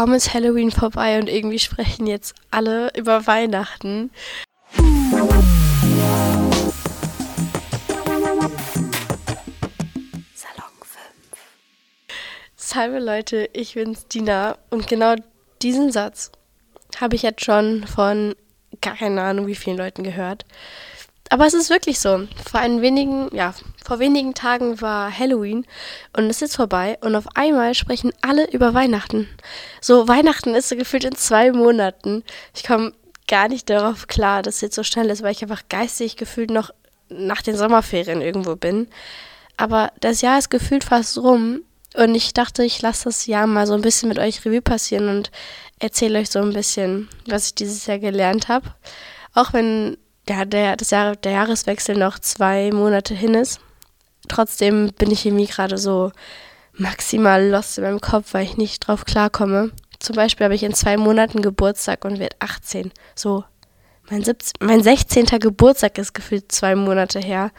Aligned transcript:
kaum 0.00 0.14
ist 0.14 0.32
Halloween 0.32 0.70
vorbei 0.70 1.18
und 1.18 1.28
irgendwie 1.28 1.58
sprechen 1.58 2.06
jetzt 2.06 2.34
alle 2.50 2.90
über 2.96 3.26
Weihnachten. 3.26 4.10
Salon 4.74 5.28
5. 10.80 10.98
Salve 12.56 12.98
Leute, 12.98 13.50
ich 13.52 13.74
bin's 13.74 14.08
Dina 14.08 14.56
und 14.70 14.88
genau 14.88 15.16
diesen 15.60 15.92
Satz 15.92 16.32
habe 16.98 17.14
ich 17.14 17.20
jetzt 17.20 17.44
schon 17.44 17.86
von 17.86 18.34
gar 18.80 18.96
keine 18.96 19.20
Ahnung 19.20 19.48
wie 19.48 19.54
vielen 19.54 19.76
Leuten 19.76 20.02
gehört. 20.02 20.46
Aber 21.28 21.44
es 21.44 21.52
ist 21.52 21.68
wirklich 21.68 22.00
so. 22.00 22.26
Vor 22.50 22.60
ein 22.60 22.80
wenigen, 22.80 23.28
ja, 23.36 23.52
vor 23.90 23.98
wenigen 23.98 24.34
Tagen 24.34 24.80
war 24.80 25.10
Halloween 25.18 25.66
und 26.16 26.26
es 26.26 26.36
ist 26.36 26.40
jetzt 26.42 26.56
vorbei 26.56 26.96
und 27.00 27.16
auf 27.16 27.26
einmal 27.34 27.74
sprechen 27.74 28.12
alle 28.20 28.48
über 28.52 28.72
Weihnachten. 28.72 29.28
So, 29.80 30.06
Weihnachten 30.06 30.54
ist 30.54 30.68
so 30.68 30.76
gefühlt 30.76 31.02
in 31.02 31.16
zwei 31.16 31.50
Monaten. 31.50 32.22
Ich 32.54 32.62
komme 32.62 32.92
gar 33.26 33.48
nicht 33.48 33.68
darauf 33.68 34.06
klar, 34.06 34.42
dass 34.42 34.54
es 34.54 34.60
jetzt 34.60 34.76
so 34.76 34.84
schnell 34.84 35.10
ist, 35.10 35.24
weil 35.24 35.32
ich 35.32 35.42
einfach 35.42 35.64
geistig 35.68 36.16
gefühlt 36.16 36.52
noch 36.52 36.70
nach 37.08 37.42
den 37.42 37.56
Sommerferien 37.56 38.22
irgendwo 38.22 38.54
bin. 38.54 38.86
Aber 39.56 39.90
das 39.98 40.20
Jahr 40.20 40.38
ist 40.38 40.50
gefühlt 40.50 40.84
fast 40.84 41.18
rum 41.18 41.62
und 41.96 42.14
ich 42.14 42.32
dachte, 42.32 42.62
ich 42.62 42.80
lasse 42.82 43.06
das 43.06 43.26
Jahr 43.26 43.48
mal 43.48 43.66
so 43.66 43.74
ein 43.74 43.82
bisschen 43.82 44.08
mit 44.08 44.20
euch 44.20 44.44
Revue 44.44 44.62
passieren 44.62 45.08
und 45.08 45.32
erzähle 45.80 46.20
euch 46.20 46.30
so 46.30 46.38
ein 46.38 46.52
bisschen, 46.52 47.08
was 47.26 47.46
ich 47.46 47.54
dieses 47.56 47.86
Jahr 47.86 47.98
gelernt 47.98 48.46
habe. 48.46 48.72
Auch 49.34 49.52
wenn 49.52 49.96
ja, 50.28 50.44
der, 50.44 50.76
das 50.76 50.90
Jahr, 50.90 51.16
der 51.16 51.32
Jahreswechsel 51.32 51.96
noch 51.96 52.20
zwei 52.20 52.70
Monate 52.70 53.14
hin 53.14 53.34
ist. 53.34 53.58
Trotzdem 54.28 54.92
bin 54.98 55.10
ich 55.10 55.26
irgendwie 55.26 55.46
gerade 55.46 55.78
so 55.78 56.12
maximal 56.74 57.46
lost 57.48 57.78
in 57.78 57.84
meinem 57.84 58.00
Kopf, 58.00 58.32
weil 58.34 58.44
ich 58.44 58.56
nicht 58.56 58.86
drauf 58.86 59.04
klarkomme. 59.04 59.72
Zum 59.98 60.16
Beispiel 60.16 60.44
habe 60.44 60.54
ich 60.54 60.62
in 60.62 60.74
zwei 60.74 60.96
Monaten 60.96 61.42
Geburtstag 61.42 62.04
und 62.04 62.18
werde 62.18 62.36
18. 62.38 62.90
So, 63.14 63.44
mein, 64.08 64.24
17, 64.24 64.54
mein 64.60 64.82
16. 64.82 65.26
Geburtstag 65.26 65.98
ist 65.98 66.14
gefühlt 66.14 66.50
zwei 66.50 66.74
Monate 66.74 67.20
her. 67.20 67.52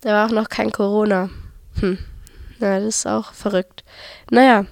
Da 0.00 0.12
war 0.12 0.26
auch 0.26 0.32
noch 0.32 0.48
kein 0.48 0.72
Corona. 0.72 1.30
Hm. 1.80 1.98
Ja, 2.60 2.78
das 2.80 2.96
ist 2.96 3.06
auch 3.06 3.32
verrückt. 3.32 3.84
Naja, 4.30 4.64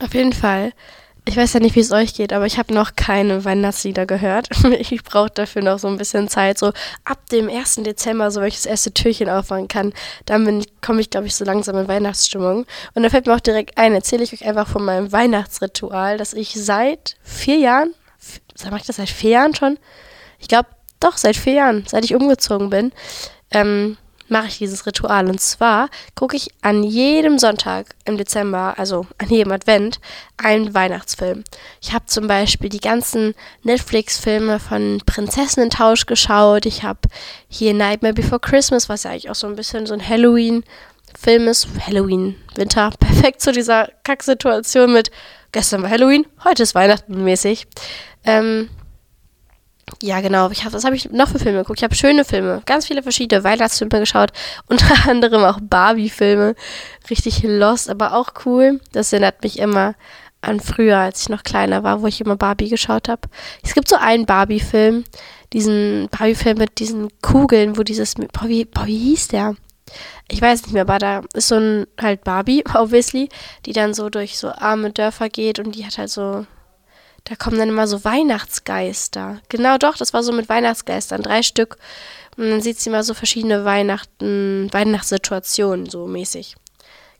auf 0.00 0.14
jeden 0.14 0.32
Fall 0.32 0.72
ich 1.26 1.36
weiß 1.36 1.54
ja 1.54 1.60
nicht, 1.60 1.74
wie 1.74 1.80
es 1.80 1.90
euch 1.90 2.14
geht, 2.14 2.32
aber 2.32 2.44
ich 2.44 2.58
habe 2.58 2.74
noch 2.74 2.96
keine 2.96 3.44
Weihnachtslieder 3.44 4.06
gehört. 4.06 4.48
Ich 4.78 5.02
brauche 5.02 5.30
dafür 5.30 5.62
noch 5.62 5.78
so 5.78 5.88
ein 5.88 5.96
bisschen 5.96 6.28
Zeit. 6.28 6.58
So 6.58 6.72
ab 7.04 7.28
dem 7.30 7.48
1. 7.48 7.76
Dezember, 7.76 8.30
so 8.30 8.40
wenn 8.40 8.48
ich 8.48 8.56
das 8.56 8.66
erste 8.66 8.92
Türchen 8.92 9.30
aufmachen 9.30 9.68
kann, 9.68 9.92
dann 10.26 10.64
komme 10.82 11.00
ich, 11.00 11.10
glaube 11.10 11.26
ich, 11.26 11.34
so 11.34 11.44
langsam 11.44 11.78
in 11.78 11.88
Weihnachtsstimmung. 11.88 12.66
Und 12.94 13.02
da 13.02 13.08
fällt 13.08 13.26
mir 13.26 13.34
auch 13.34 13.40
direkt 13.40 13.78
ein, 13.78 13.94
erzähle 13.94 14.24
ich 14.24 14.32
euch 14.32 14.44
einfach 14.44 14.68
von 14.68 14.84
meinem 14.84 15.12
Weihnachtsritual, 15.12 16.18
das 16.18 16.34
ich 16.34 16.52
seit 16.54 17.16
vier 17.22 17.56
Jahren, 17.56 17.94
mache 18.64 18.80
ich 18.80 18.86
das 18.86 18.96
seit 18.96 19.08
vier 19.08 19.30
Jahren 19.30 19.54
schon? 19.54 19.78
Ich 20.38 20.48
glaube, 20.48 20.68
doch, 21.00 21.16
seit 21.16 21.36
vier 21.36 21.54
Jahren, 21.54 21.84
seit 21.86 22.04
ich 22.04 22.14
umgezogen 22.14 22.70
bin, 22.70 22.92
ähm, 23.50 23.96
mache 24.28 24.48
ich 24.48 24.58
dieses 24.58 24.86
Ritual. 24.86 25.28
Und 25.28 25.40
zwar 25.40 25.88
gucke 26.14 26.36
ich 26.36 26.48
an 26.62 26.82
jedem 26.82 27.38
Sonntag 27.38 27.94
im 28.04 28.16
Dezember, 28.16 28.74
also 28.78 29.06
an 29.18 29.28
jedem 29.28 29.52
Advent, 29.52 30.00
einen 30.36 30.74
Weihnachtsfilm. 30.74 31.44
Ich 31.80 31.92
habe 31.92 32.06
zum 32.06 32.26
Beispiel 32.26 32.68
die 32.68 32.80
ganzen 32.80 33.34
Netflix-Filme 33.62 34.58
von 34.60 35.02
Prinzessinnen-Tausch 35.04 36.06
geschaut. 36.06 36.66
Ich 36.66 36.82
habe 36.82 37.00
hier 37.48 37.74
Nightmare 37.74 38.14
Before 38.14 38.40
Christmas, 38.40 38.88
was 38.88 39.04
ja 39.04 39.10
eigentlich 39.10 39.30
auch 39.30 39.34
so 39.34 39.46
ein 39.46 39.56
bisschen 39.56 39.86
so 39.86 39.94
ein 39.94 40.06
Halloween-Film 40.06 41.48
ist. 41.48 41.68
Halloween, 41.86 42.36
Winter, 42.54 42.90
perfekt 42.98 43.40
zu 43.40 43.52
dieser 43.52 43.88
Kacksituation 44.04 44.92
mit 44.92 45.10
gestern 45.54 45.82
war 45.82 45.90
Halloween, 45.90 46.26
heute 46.42 46.64
ist 46.64 46.74
Weihnachten 46.74 47.22
mäßig. 47.22 47.66
Ähm, 48.24 48.68
ja, 50.04 50.20
genau. 50.20 50.50
Ich 50.50 50.66
hab, 50.66 50.74
was 50.74 50.84
habe 50.84 50.96
ich 50.96 51.10
noch 51.10 51.28
für 51.28 51.38
Filme 51.38 51.60
geguckt? 51.60 51.78
Ich 51.78 51.84
habe 51.84 51.94
schöne 51.94 52.26
Filme, 52.26 52.60
ganz 52.66 52.86
viele 52.86 53.02
verschiedene 53.02 53.42
Weihnachtsfilme 53.42 54.00
geschaut, 54.00 54.32
unter 54.66 55.08
anderem 55.08 55.44
auch 55.44 55.58
Barbie-Filme. 55.62 56.54
Richtig 57.08 57.42
lost, 57.42 57.88
aber 57.88 58.14
auch 58.14 58.28
cool. 58.44 58.80
Das 58.92 59.14
erinnert 59.14 59.42
mich 59.42 59.58
immer 59.58 59.94
an 60.42 60.60
früher, 60.60 60.98
als 60.98 61.22
ich 61.22 61.28
noch 61.30 61.42
kleiner 61.42 61.84
war, 61.84 62.02
wo 62.02 62.06
ich 62.06 62.20
immer 62.20 62.36
Barbie 62.36 62.68
geschaut 62.68 63.08
habe. 63.08 63.22
Es 63.62 63.72
gibt 63.72 63.88
so 63.88 63.96
einen 63.96 64.26
Barbie-Film, 64.26 65.04
diesen 65.54 66.08
Barbie-Film 66.10 66.58
mit 66.58 66.78
diesen 66.80 67.08
Kugeln, 67.22 67.78
wo 67.78 67.82
dieses, 67.82 68.14
boah, 68.14 68.46
wie, 68.46 68.66
boah, 68.66 68.86
wie 68.86 68.98
hieß 68.98 69.28
der? 69.28 69.56
Ich 70.28 70.42
weiß 70.42 70.64
nicht 70.64 70.74
mehr, 70.74 70.82
aber 70.82 70.98
da 70.98 71.22
ist 71.32 71.48
so 71.48 71.54
ein 71.54 71.86
halt 71.98 72.24
Barbie, 72.24 72.62
obviously, 72.74 73.30
die 73.64 73.72
dann 73.72 73.94
so 73.94 74.10
durch 74.10 74.36
so 74.36 74.48
arme 74.48 74.90
Dörfer 74.90 75.30
geht 75.30 75.58
und 75.58 75.74
die 75.74 75.86
hat 75.86 75.96
halt 75.96 76.10
so 76.10 76.44
da 77.24 77.36
kommen 77.36 77.58
dann 77.58 77.70
immer 77.70 77.86
so 77.86 78.04
Weihnachtsgeister. 78.04 79.40
Genau 79.48 79.78
doch, 79.78 79.96
das 79.96 80.12
war 80.12 80.22
so 80.22 80.32
mit 80.32 80.48
Weihnachtsgeistern, 80.48 81.22
drei 81.22 81.42
Stück. 81.42 81.78
Und 82.36 82.50
dann 82.50 82.60
sieht 82.60 82.78
sie 82.78 82.90
immer 82.90 83.02
so 83.02 83.14
verschiedene 83.14 83.64
Weihnachten, 83.64 84.68
Weihnachtssituationen 84.72 85.88
so 85.88 86.06
mäßig. 86.06 86.56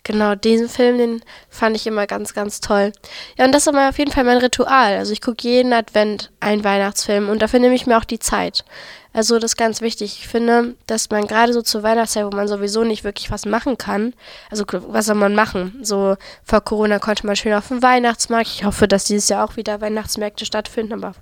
Genau, 0.04 0.34
diesen 0.34 0.68
Film, 0.68 0.98
den 0.98 1.22
fand 1.48 1.76
ich 1.76 1.86
immer 1.86 2.06
ganz, 2.06 2.34
ganz 2.34 2.60
toll. 2.60 2.92
Ja, 3.38 3.46
und 3.46 3.52
das 3.52 3.66
ist 3.66 3.74
auf 3.74 3.98
jeden 3.98 4.12
Fall 4.12 4.24
mein 4.24 4.36
Ritual. 4.36 4.98
Also 4.98 5.12
ich 5.14 5.22
gucke 5.22 5.48
jeden 5.48 5.72
Advent 5.72 6.30
einen 6.40 6.62
Weihnachtsfilm 6.62 7.30
und 7.30 7.40
dafür 7.40 7.58
nehme 7.58 7.74
ich 7.74 7.86
mir 7.86 7.96
auch 7.96 8.04
die 8.04 8.18
Zeit. 8.18 8.66
Also 9.14 9.38
das 9.38 9.52
ist 9.52 9.56
ganz 9.56 9.80
wichtig. 9.80 10.18
Ich 10.20 10.28
finde, 10.28 10.74
dass 10.86 11.08
man 11.08 11.26
gerade 11.26 11.54
so 11.54 11.62
zur 11.62 11.82
Weihnachtszeit, 11.82 12.26
wo 12.26 12.36
man 12.36 12.48
sowieso 12.48 12.84
nicht 12.84 13.02
wirklich 13.02 13.30
was 13.30 13.46
machen 13.46 13.78
kann, 13.78 14.12
also 14.50 14.64
was 14.68 15.06
soll 15.06 15.14
man 15.14 15.34
machen? 15.34 15.78
So 15.82 16.16
vor 16.42 16.60
Corona 16.60 16.98
konnte 16.98 17.26
man 17.26 17.36
schön 17.36 17.54
auf 17.54 17.68
den 17.68 17.82
Weihnachtsmarkt. 17.82 18.48
Ich 18.48 18.64
hoffe, 18.64 18.86
dass 18.86 19.04
dieses 19.04 19.30
Jahr 19.30 19.44
auch 19.44 19.56
wieder 19.56 19.80
Weihnachtsmärkte 19.80 20.44
stattfinden, 20.44 20.92
aber 20.92 21.14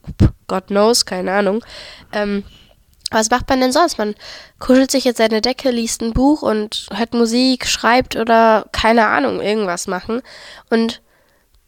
God 0.49 0.66
knows, 0.69 1.06
keine 1.06 1.32
Ahnung. 1.32 1.64
Ähm, 2.12 2.43
was 3.12 3.30
macht 3.30 3.48
man 3.48 3.60
denn 3.60 3.72
sonst? 3.72 3.98
Man 3.98 4.14
kuschelt 4.58 4.90
sich 4.90 5.04
jetzt 5.04 5.18
seine 5.18 5.40
Decke, 5.40 5.70
liest 5.70 6.02
ein 6.02 6.12
Buch 6.12 6.42
und 6.42 6.86
hört 6.92 7.14
Musik, 7.14 7.66
schreibt 7.66 8.16
oder 8.16 8.66
keine 8.72 9.06
Ahnung, 9.06 9.40
irgendwas 9.40 9.86
machen. 9.86 10.22
Und 10.70 11.02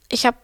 ich 0.08 0.26
habe 0.26 0.36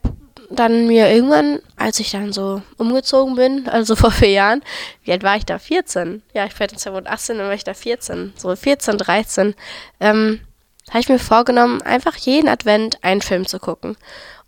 dann 0.51 0.87
mir 0.89 1.09
irgendwann, 1.09 1.61
als 1.77 2.01
ich 2.01 2.11
dann 2.11 2.33
so 2.33 2.63
umgezogen 2.77 3.37
bin, 3.37 3.69
also 3.71 3.97
vor 3.97 4.11
vier 4.11 4.31
Jahren, 4.31 4.63
wie 5.05 5.13
alt 5.13 5.23
war 5.23 5.37
ich 5.37 5.47
da? 5.47 5.59
14. 5.59 6.23
Ja, 6.35 6.45
ich 6.45 6.59
werde 6.59 6.75
jetzt 6.75 6.87
18, 6.87 7.39
dann 7.39 7.47
war 7.47 7.55
ich 7.55 7.65
da 7.65 7.75
14. 7.75 8.35
So 8.37 8.55
14, 8.55 8.99
13. 8.99 9.55
Ähm, 10.01 10.41
habe 10.89 11.01
ich 11.01 11.09
mir 11.09 11.19
vorgenommen, 11.19 11.83
einfach 11.83 12.17
jeden 12.17 12.49
Advent 12.49 13.03
einen 13.03 13.23
Film 13.23 13.47
zu 13.47 13.61
gucken. 13.61 13.97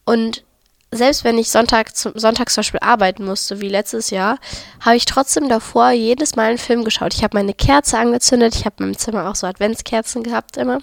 Und 0.05 0.45
selbst 0.93 1.25
wenn 1.25 1.39
ich 1.39 1.51
Sonntag 1.51 1.97
zum, 1.97 2.13
sonntags 2.15 2.53
zum 2.53 2.61
Beispiel 2.61 2.81
arbeiten 2.81 3.25
musste, 3.25 3.61
wie 3.63 3.71
letztes 3.71 4.11
Jahr, 4.11 4.39
habe 4.81 4.97
ich 4.97 5.07
trotzdem 5.07 5.49
davor 5.49 5.91
jedes 5.91 6.37
Mal 6.37 6.51
einen 6.51 6.59
Film 6.59 6.85
geschaut. 6.85 7.15
Ich 7.15 7.25
habe 7.25 7.37
meine 7.37 7.55
Kerze 7.55 7.99
angezündet, 7.99 8.55
ich 8.55 8.67
habe 8.67 8.77
in 8.79 8.87
meinem 8.87 8.99
Zimmer 8.99 9.29
auch 9.29 9.35
so 9.35 9.47
Adventskerzen 9.47 10.23
gehabt 10.23 10.59
immer 10.59 10.81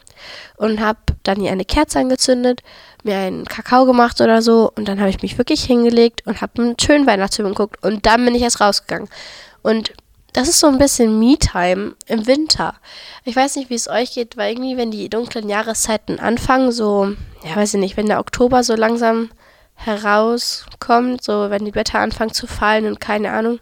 und 0.58 0.80
habe 0.80 1.00
dann 1.24 1.40
hier 1.40 1.52
eine 1.52 1.64
Kerze 1.64 2.00
angezündet, 2.00 2.62
mir 3.04 3.18
einen 3.18 3.46
Kakao 3.46 3.86
gemacht 3.86 4.20
oder 4.20 4.42
so 4.42 4.72
und 4.76 4.88
dann 4.88 5.00
habe 5.00 5.12
ich 5.12 5.22
mich 5.22 5.38
wirklich 5.38 5.64
hingelegt 5.64 6.26
und 6.26 6.42
habe 6.42 6.62
einen 6.62 6.80
schönen 6.80 7.06
Weihnachtsfilm 7.06 7.50
geguckt 7.50 7.84
und 7.84 8.08
dann 8.08 8.26
bin 8.26 8.34
ich 8.34 8.42
erst 8.42 8.62
rausgegangen. 8.62 9.10
Und 9.62 9.94
das 10.34 10.48
ist 10.48 10.60
so 10.60 10.68
ein 10.68 10.78
bisschen 10.78 11.20
Me-Time 11.20 11.96
im 12.08 12.28
Winter. 12.28 12.76
Ich 13.26 13.36
weiß 13.36 13.56
nicht, 13.56 13.70
wie 13.70 13.76
es 13.76 13.88
euch 13.88 14.14
geht, 14.14 14.38
weil 14.38 14.54
irgendwie, 14.54 14.78
wenn 14.78 14.92
die 14.92 15.10
dunklen 15.10 15.50
Jahreszeiten 15.50 16.20
anfangen, 16.20 16.72
so, 16.72 17.14
ja, 17.44 17.56
weiß 17.56 17.76
ich 17.76 17.80
nicht, 17.80 17.98
wenn 17.98 18.08
der 18.08 18.20
Oktober 18.20 18.64
so 18.64 18.76
langsam 18.76 19.30
herauskommt, 19.80 21.24
so 21.24 21.50
wenn 21.50 21.66
die 21.66 21.72
Blätter 21.72 22.00
anfangen 22.00 22.34
zu 22.34 22.48
fallen 22.48 22.86
und 22.86 23.00
keine 23.00 23.32
Ahnung, 23.32 23.60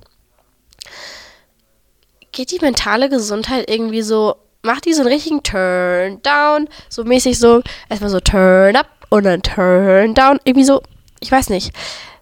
geht 2.31 2.51
die 2.51 2.59
mentale 2.59 3.09
Gesundheit 3.09 3.69
irgendwie 3.69 4.01
so, 4.01 4.35
macht 4.63 4.85
die 4.85 4.93
so 4.93 5.01
einen 5.01 5.11
richtigen 5.11 5.43
Turn 5.43 6.21
down, 6.23 6.67
so 6.89 7.03
mäßig 7.03 7.39
so, 7.39 7.61
erstmal 7.89 8.09
so 8.09 8.19
Turn 8.19 8.75
up 8.75 8.87
und 9.09 9.25
dann 9.25 9.41
Turn 9.41 10.13
down, 10.13 10.39
irgendwie 10.43 10.65
so, 10.65 10.81
ich 11.19 11.31
weiß 11.31 11.49
nicht. 11.49 11.71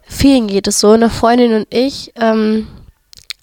Vielen 0.07 0.47
geht 0.47 0.67
es 0.67 0.79
so, 0.79 0.91
eine 0.91 1.09
Freundin 1.09 1.53
und 1.53 1.67
ich, 1.73 2.13
ähm, 2.15 2.67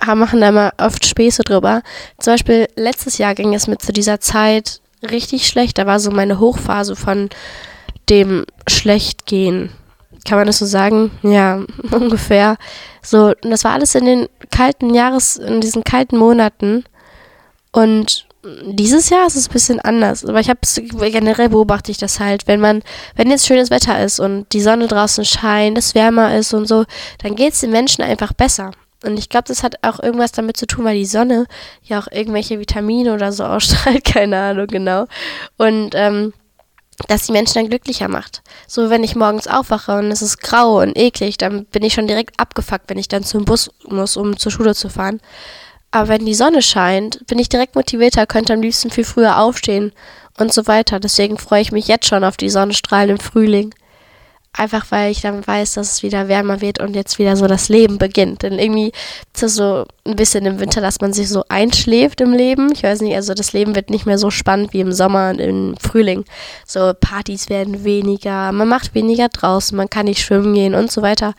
machen 0.07 0.41
da 0.41 0.49
immer 0.49 0.73
oft 0.79 1.07
Späße 1.07 1.43
drüber. 1.43 1.83
Zum 2.19 2.35
Beispiel 2.35 2.69
letztes 2.77 3.19
Jahr 3.19 3.35
ging 3.35 3.55
es 3.55 3.67
mit 3.67 3.83
zu 3.83 3.93
dieser 3.93 4.21
Zeit 4.21 4.81
richtig 5.03 5.47
schlecht. 5.47 5.79
Da 5.79 5.87
war 5.87 6.01
so 6.01 6.11
meine 6.11 6.39
Hochphase 6.39 6.97
von 6.97 7.31
dem 8.09 8.45
Schlechtgehen. 8.69 9.71
Kann 10.27 10.39
man 10.39 10.47
das 10.47 10.59
so 10.59 10.67
sagen? 10.67 11.11
Ja, 11.23 11.65
ungefähr. 11.91 12.57
So, 13.03 13.35
und 13.43 13.51
das 13.51 13.65
war 13.65 13.73
alles 13.73 13.95
in 13.95 14.05
den 14.05 14.29
kalten 14.51 14.95
Jahres, 14.95 15.37
in 15.37 15.61
diesen 15.61 15.85
kalten 15.85 16.17
Monaten. 16.17 16.85
Und 17.73 18.27
dieses 18.45 19.09
Jahr 19.09 19.27
ist 19.27 19.37
es 19.37 19.49
ein 19.49 19.53
bisschen 19.53 19.81
anders. 19.81 20.25
Aber 20.25 20.41
ich 20.41 20.49
habe 20.49 20.61
generell 21.11 21.49
beobachte 21.49 21.91
ich 21.91 21.99
das 21.99 22.21
halt, 22.21 22.47
wenn 22.47 22.61
man, 22.61 22.83
wenn 23.15 23.31
jetzt 23.31 23.47
schönes 23.47 23.71
Wetter 23.71 24.03
ist 24.03 24.21
und 24.21 24.53
die 24.53 24.61
Sonne 24.61 24.89
draußen 24.89 25.25
scheint, 25.25 25.79
es 25.79 25.95
wärmer 25.95 26.37
ist 26.37 26.53
und 26.53 26.67
so, 26.67 26.85
dann 27.23 27.37
geht 27.37 27.55
es 27.55 27.61
den 27.61 27.71
Menschen 27.71 28.03
einfach 28.03 28.33
besser. 28.33 28.73
Und 29.05 29.19
ich 29.19 29.29
glaube, 29.29 29.49
das 29.49 29.63
hat 29.63 29.77
auch 29.83 30.01
irgendwas 30.01 30.33
damit 30.33 30.57
zu 30.57 30.67
tun, 30.67 30.85
weil 30.85 30.97
die 30.97 31.07
Sonne 31.07 31.47
ja 31.83 32.01
auch 32.01 32.09
irgendwelche 32.11 32.59
Vitamine 32.59 33.15
oder 33.15 33.33
so 33.33 33.45
ausstrahlt, 33.45 34.05
keine 34.13 34.39
Ahnung 34.39 34.67
genau. 34.69 35.07
Und 35.57 35.91
ähm, 35.95 36.33
dass 37.09 37.27
die 37.27 37.33
Menschen 37.33 37.55
dann 37.55 37.69
glücklicher 37.69 38.09
macht. 38.09 38.43
So, 38.67 38.91
wenn 38.91 39.05
ich 39.05 39.17
morgens 39.17 39.47
aufwache 39.47 39.99
und 39.99 40.11
es 40.11 40.23
ist 40.23 40.41
grau 40.41 40.81
und 40.81 40.97
eklig, 40.97 41.39
dann 41.39 41.65
bin 41.67 41.83
ich 41.83 41.95
schon 41.95 42.07
direkt 42.07 42.39
abgefuckt, 42.39 42.89
wenn 42.89 42.99
ich 42.99 43.09
dann 43.09 43.25
zum 43.25 43.45
Bus 43.45 43.71
muss, 43.85 44.17
um 44.17 44.37
zur 44.37 44.53
Schule 44.53 44.75
zu 44.75 44.89
fahren. 44.89 45.21
Aber 45.91 46.09
wenn 46.09 46.25
die 46.25 46.35
Sonne 46.35 46.63
scheint, 46.63 47.27
bin 47.27 47.39
ich 47.39 47.49
direkt 47.49 47.75
motivierter, 47.75 48.27
könnte 48.27 48.55
am 48.55 48.63
liebsten 48.63 48.91
viel 48.91 49.05
früher 49.05 49.39
aufstehen 49.39 49.93
und 50.39 50.53
so 50.53 50.67
weiter. 50.67 51.01
Deswegen 51.01 51.37
freue 51.39 51.61
ich 51.61 51.73
mich 51.73 51.87
jetzt 51.87 52.07
schon 52.07 52.25
auf 52.25 52.37
die 52.37 52.51
Sonnenstrahlen 52.51 53.11
im 53.11 53.19
Frühling. 53.19 53.75
Einfach 54.55 54.85
weil 54.91 55.11
ich 55.11 55.23
dann 55.23 55.47
weiß, 55.47 55.75
dass 55.75 55.93
es 55.93 56.03
wieder 56.03 56.29
wärmer 56.29 56.61
wird 56.61 56.79
und 56.79 56.95
jetzt 56.95 57.19
wieder 57.19 57.37
so 57.37 57.47
das 57.47 57.71
Leben 57.71 57.97
beginnt. 57.97 58.43
Denn 58.43 58.59
irgendwie 58.59 58.93
ist 59.35 59.43
es 59.43 59.55
so 59.55 59.87
ein 60.05 60.15
bisschen 60.15 60.45
im 60.45 60.61
Winter, 60.61 60.83
dass 60.83 61.01
man 61.01 61.15
sich 61.15 61.31
so 61.31 61.45
einschläft 61.49 62.21
im 62.21 62.33
Leben. 62.33 62.71
Ich 62.71 62.83
weiß 62.83 63.01
nicht, 63.01 63.17
also 63.17 63.33
das 63.33 63.55
Leben 63.55 63.75
wird 63.75 63.89
nicht 63.89 64.05
mehr 64.05 64.19
so 64.19 64.31
spannend 64.31 64.75
wie 64.75 64.81
im 64.81 64.93
Sommer 64.93 65.31
und 65.31 65.41
im 65.41 65.75
Frühling. 65.79 66.27
So 66.67 66.93
Partys 67.01 67.49
werden 67.49 67.85
weniger, 67.85 68.53
man 68.53 68.69
macht 68.69 68.95
weniger 68.95 69.31
draußen, 69.31 69.75
man 69.75 69.89
kann 69.89 70.05
nicht 70.05 70.21
schwimmen 70.21 70.53
gehen 70.53 70.75
und 70.75 70.93
so 70.93 71.01
weiter. 71.01 71.33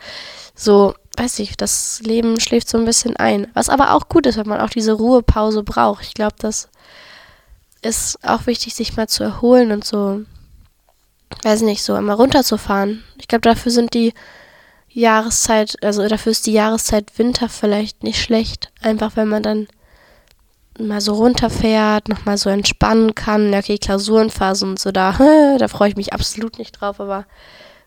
So, 0.56 0.94
weiß 1.16 1.38
ich, 1.38 1.56
das 1.56 2.00
Leben 2.02 2.40
schläft 2.40 2.68
so 2.68 2.78
ein 2.78 2.84
bisschen 2.84 3.16
ein. 3.16 3.46
Was 3.54 3.68
aber 3.68 3.94
auch 3.94 4.08
gut 4.08 4.26
ist, 4.26 4.38
wenn 4.38 4.48
man 4.48 4.60
auch 4.60 4.70
diese 4.70 4.92
Ruhepause 4.92 5.62
braucht. 5.62 6.02
Ich 6.02 6.14
glaube, 6.14 6.34
das 6.40 6.68
ist 7.80 8.18
auch 8.24 8.46
wichtig, 8.46 8.74
sich 8.74 8.96
mal 8.96 9.08
zu 9.08 9.22
erholen 9.22 9.70
und 9.70 9.84
so 9.84 10.22
weiß 11.44 11.62
nicht, 11.62 11.82
so 11.82 11.96
immer 11.96 12.14
runterzufahren. 12.14 13.04
Ich 13.18 13.28
glaube, 13.28 13.42
dafür 13.42 13.72
sind 13.72 13.94
die 13.94 14.12
Jahreszeit, 14.88 15.76
also 15.82 16.06
dafür 16.06 16.32
ist 16.32 16.46
die 16.46 16.52
Jahreszeit 16.52 17.18
Winter 17.18 17.48
vielleicht 17.48 18.02
nicht 18.02 18.22
schlecht. 18.22 18.72
Einfach 18.80 19.16
wenn 19.16 19.28
man 19.28 19.42
dann 19.42 19.66
mal 20.78 21.00
so 21.00 21.14
runterfährt, 21.14 22.08
nochmal 22.08 22.38
so 22.38 22.50
entspannen 22.50 23.14
kann. 23.14 23.52
Ja, 23.52 23.58
okay, 23.58 23.78
Klausurenphase 23.78 24.66
und 24.66 24.78
so, 24.78 24.92
da, 24.92 25.16
da 25.58 25.68
freue 25.68 25.90
ich 25.90 25.96
mich 25.96 26.12
absolut 26.12 26.58
nicht 26.58 26.72
drauf, 26.80 27.00
aber 27.00 27.26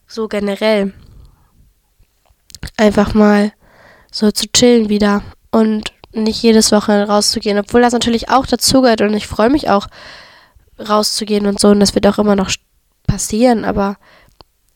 so 0.05 0.27
generell 0.27 0.93
einfach 2.77 3.13
mal 3.13 3.51
so 4.11 4.31
zu 4.31 4.47
chillen 4.51 4.89
wieder 4.89 5.23
und 5.51 5.91
nicht 6.13 6.41
jedes 6.41 6.71
Wochenende 6.71 7.07
rauszugehen, 7.07 7.59
obwohl 7.59 7.81
das 7.81 7.93
natürlich 7.93 8.29
auch 8.29 8.45
dazugehört 8.45 9.01
und 9.01 9.13
ich 9.13 9.27
freue 9.27 9.49
mich 9.49 9.69
auch 9.69 9.87
rauszugehen 10.79 11.45
und 11.45 11.59
so 11.59 11.69
und 11.69 11.79
das 11.79 11.95
wird 11.95 12.07
auch 12.07 12.17
immer 12.17 12.35
noch 12.35 12.49
passieren, 13.07 13.65
aber 13.65 13.97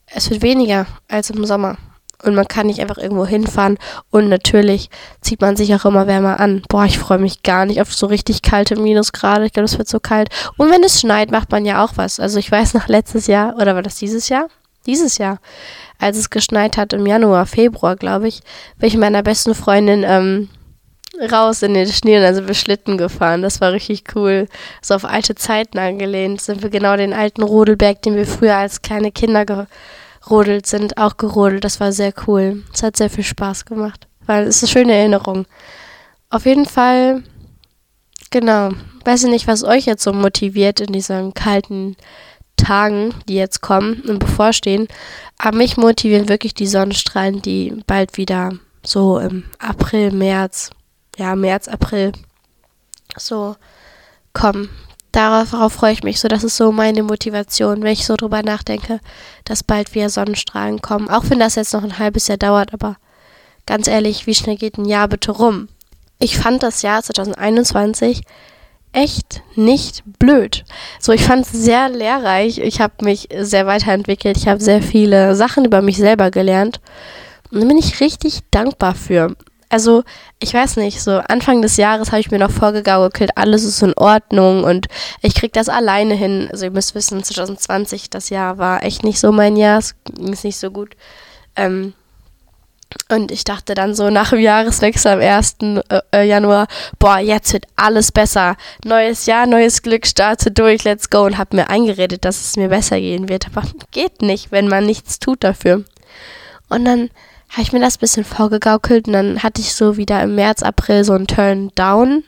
es 0.07 0.29
wird 0.29 0.41
weniger 0.41 0.87
als 1.07 1.29
im 1.29 1.45
Sommer. 1.45 1.77
Und 2.23 2.35
man 2.35 2.47
kann 2.47 2.67
nicht 2.67 2.79
einfach 2.79 2.97
irgendwo 2.97 3.25
hinfahren. 3.25 3.77
Und 4.11 4.29
natürlich 4.29 4.89
zieht 5.21 5.41
man 5.41 5.55
sich 5.55 5.73
auch 5.73 5.85
immer 5.85 6.05
wärmer 6.05 6.39
an. 6.39 6.61
Boah, 6.69 6.85
ich 6.85 6.99
freue 6.99 7.17
mich 7.17 7.41
gar 7.41 7.65
nicht 7.65 7.81
auf 7.81 7.93
so 7.93 8.05
richtig 8.05 8.41
kalte 8.43 8.79
Minusgrade. 8.79 9.45
Ich 9.45 9.53
glaube, 9.53 9.65
es 9.65 9.77
wird 9.77 9.87
so 9.87 9.99
kalt. 9.99 10.29
Und 10.57 10.71
wenn 10.71 10.83
es 10.83 10.99
schneit, 10.99 11.31
macht 11.31 11.51
man 11.51 11.65
ja 11.65 11.83
auch 11.83 11.93
was. 11.95 12.19
Also 12.19 12.37
ich 12.37 12.51
weiß 12.51 12.75
noch 12.75 12.87
letztes 12.87 13.27
Jahr, 13.27 13.55
oder 13.55 13.73
war 13.75 13.81
das 13.81 13.95
dieses 13.95 14.29
Jahr? 14.29 14.47
Dieses 14.85 15.17
Jahr, 15.17 15.39
als 15.99 16.17
es 16.17 16.29
geschneit 16.29 16.77
hat 16.77 16.93
im 16.93 17.05
Januar, 17.05 17.45
Februar, 17.45 17.95
glaube 17.95 18.27
ich, 18.27 18.41
bin 18.77 18.87
ich 18.87 18.97
meiner 18.97 19.21
besten 19.21 19.53
Freundin 19.53 20.03
ähm, 20.05 20.49
raus 21.19 21.61
in 21.61 21.73
den 21.73 21.87
Schnee 21.87 22.17
und 22.17 22.23
dann 22.23 22.35
sind 22.35 22.47
wir 22.47 22.55
Schlitten 22.55 22.97
gefahren. 22.97 23.41
Das 23.41 23.61
war 23.61 23.71
richtig 23.73 24.15
cool. 24.15 24.47
So 24.81 24.95
auf 24.95 25.05
alte 25.05 25.35
Zeiten 25.35 25.77
angelehnt 25.77 26.41
sind 26.41 26.63
wir 26.63 26.69
genau 26.69 26.95
den 26.95 27.13
alten 27.13 27.43
Rodelberg, 27.43 28.01
den 28.01 28.15
wir 28.15 28.25
früher 28.25 28.57
als 28.57 28.81
kleine 28.81 29.11
Kinder 29.11 29.45
gerodelt 29.45 30.67
sind, 30.67 30.97
auch 30.97 31.17
gerodelt. 31.17 31.63
Das 31.63 31.79
war 31.79 31.91
sehr 31.91 32.13
cool. 32.27 32.63
Es 32.73 32.83
hat 32.83 32.97
sehr 32.97 33.09
viel 33.09 33.23
Spaß 33.23 33.65
gemacht. 33.65 34.07
Weil 34.25 34.47
es 34.47 34.57
ist 34.57 34.63
eine 34.63 34.83
schöne 34.83 34.95
Erinnerung. 34.95 35.45
Auf 36.29 36.45
jeden 36.45 36.65
Fall, 36.65 37.23
genau. 38.29 38.69
Weiß 39.03 39.23
ich 39.23 39.29
nicht, 39.29 39.47
was 39.47 39.63
euch 39.63 39.85
jetzt 39.85 40.03
so 40.03 40.13
motiviert 40.13 40.79
in 40.79 40.93
diesen 40.93 41.33
kalten 41.33 41.97
Tagen, 42.55 43.13
die 43.27 43.35
jetzt 43.35 43.61
kommen 43.61 44.01
und 44.07 44.19
bevorstehen. 44.19 44.87
Aber 45.37 45.57
mich 45.57 45.75
motivieren 45.75 46.29
wirklich 46.29 46.53
die 46.53 46.67
Sonnenstrahlen, 46.67 47.41
die 47.41 47.81
bald 47.87 48.17
wieder 48.17 48.51
so 48.83 49.19
im 49.19 49.43
April, 49.59 50.11
März, 50.11 50.69
ja, 51.21 51.35
März, 51.35 51.67
April 51.67 52.13
so 53.15 53.55
kommen. 54.33 54.69
Darauf, 55.11 55.51
darauf 55.51 55.73
freue 55.73 55.93
ich 55.93 56.03
mich 56.03 56.19
so. 56.19 56.27
Das 56.27 56.43
ist 56.43 56.57
so 56.57 56.71
meine 56.71 57.03
Motivation, 57.03 57.83
wenn 57.83 57.93
ich 57.93 58.07
so 58.07 58.15
drüber 58.15 58.41
nachdenke, 58.41 58.99
dass 59.45 59.63
bald 59.63 59.93
wieder 59.93 60.09
Sonnenstrahlen 60.09 60.81
kommen. 60.81 61.09
Auch 61.09 61.25
wenn 61.29 61.39
das 61.39 61.55
jetzt 61.55 61.73
noch 61.73 61.83
ein 61.83 61.99
halbes 61.99 62.27
Jahr 62.27 62.37
dauert, 62.37 62.73
aber 62.73 62.95
ganz 63.67 63.87
ehrlich, 63.87 64.25
wie 64.25 64.33
schnell 64.33 64.55
geht 64.55 64.77
ein 64.77 64.85
Jahr 64.85 65.07
bitte 65.07 65.31
rum? 65.31 65.67
Ich 66.17 66.37
fand 66.37 66.63
das 66.63 66.81
Jahr 66.81 67.03
2021 67.03 68.23
echt 68.93 69.43
nicht 69.55 70.03
blöd. 70.17 70.63
So, 70.99 71.11
ich 71.11 71.23
fand 71.23 71.45
es 71.45 71.51
sehr 71.51 71.89
lehrreich. 71.89 72.57
Ich 72.57 72.81
habe 72.81 72.93
mich 73.03 73.27
sehr 73.37 73.67
weiterentwickelt. 73.67 74.37
Ich 74.37 74.47
habe 74.47 74.61
sehr 74.61 74.81
viele 74.81 75.35
Sachen 75.35 75.65
über 75.65 75.81
mich 75.81 75.97
selber 75.97 76.31
gelernt. 76.31 76.79
Und 77.51 77.61
da 77.61 77.67
bin 77.67 77.77
ich 77.77 77.99
richtig 77.99 78.39
dankbar 78.49 78.95
für 78.95 79.35
also 79.71 80.03
ich 80.39 80.53
weiß 80.53 80.75
nicht, 80.77 81.01
so 81.01 81.21
Anfang 81.27 81.61
des 81.61 81.77
Jahres 81.77 82.11
habe 82.11 82.19
ich 82.19 82.29
mir 82.29 82.39
noch 82.39 82.51
vorgegaukelt, 82.51 83.37
alles 83.37 83.63
ist 83.63 83.81
in 83.81 83.93
Ordnung 83.95 84.63
und 84.63 84.87
ich 85.21 85.33
kriege 85.33 85.53
das 85.53 85.69
alleine 85.69 86.13
hin. 86.13 86.49
Also 86.51 86.65
ihr 86.65 86.71
müsst 86.71 86.93
wissen, 86.93 87.23
2020, 87.23 88.09
das 88.09 88.29
Jahr 88.29 88.57
war 88.57 88.83
echt 88.83 89.03
nicht 89.03 89.19
so 89.19 89.31
mein 89.31 89.55
Jahr, 89.55 89.79
es 89.79 89.95
ging 90.03 90.35
nicht 90.43 90.57
so 90.57 90.71
gut. 90.71 90.95
Ähm, 91.55 91.93
und 93.09 93.31
ich 93.31 93.45
dachte 93.45 93.73
dann 93.73 93.95
so 93.95 94.09
nach 94.09 94.31
dem 94.31 94.39
Jahreswechsel 94.39 95.13
am 95.13 95.19
1. 95.19 95.55
Äh, 95.61 96.01
äh, 96.13 96.27
Januar, 96.27 96.67
boah, 96.99 97.19
jetzt 97.19 97.53
wird 97.53 97.65
alles 97.77 98.11
besser. 98.11 98.57
Neues 98.83 99.25
Jahr, 99.25 99.45
neues 99.45 99.81
Glück, 99.81 100.05
starte 100.05 100.51
durch, 100.51 100.83
let's 100.83 101.09
go. 101.09 101.23
Und 101.23 101.37
habe 101.37 101.55
mir 101.55 101.69
eingeredet, 101.69 102.25
dass 102.25 102.41
es 102.41 102.57
mir 102.57 102.67
besser 102.67 102.99
gehen 102.99 103.29
wird. 103.29 103.47
Aber 103.47 103.65
geht 103.91 104.21
nicht, 104.21 104.51
wenn 104.51 104.67
man 104.67 104.85
nichts 104.85 105.19
tut 105.19 105.43
dafür. 105.45 105.85
Und 106.67 106.83
dann 106.83 107.09
habe 107.51 107.61
ich 107.63 107.73
mir 107.73 107.81
das 107.81 107.97
ein 107.97 107.99
bisschen 107.99 108.23
vorgegaukelt 108.23 109.07
und 109.07 109.13
dann 109.13 109.43
hatte 109.43 109.61
ich 109.61 109.73
so 109.73 109.97
wieder 109.97 110.23
im 110.23 110.35
März, 110.35 110.63
April 110.63 111.03
so 111.03 111.13
einen 111.13 111.27
Turn 111.27 111.69
down. 111.75 112.23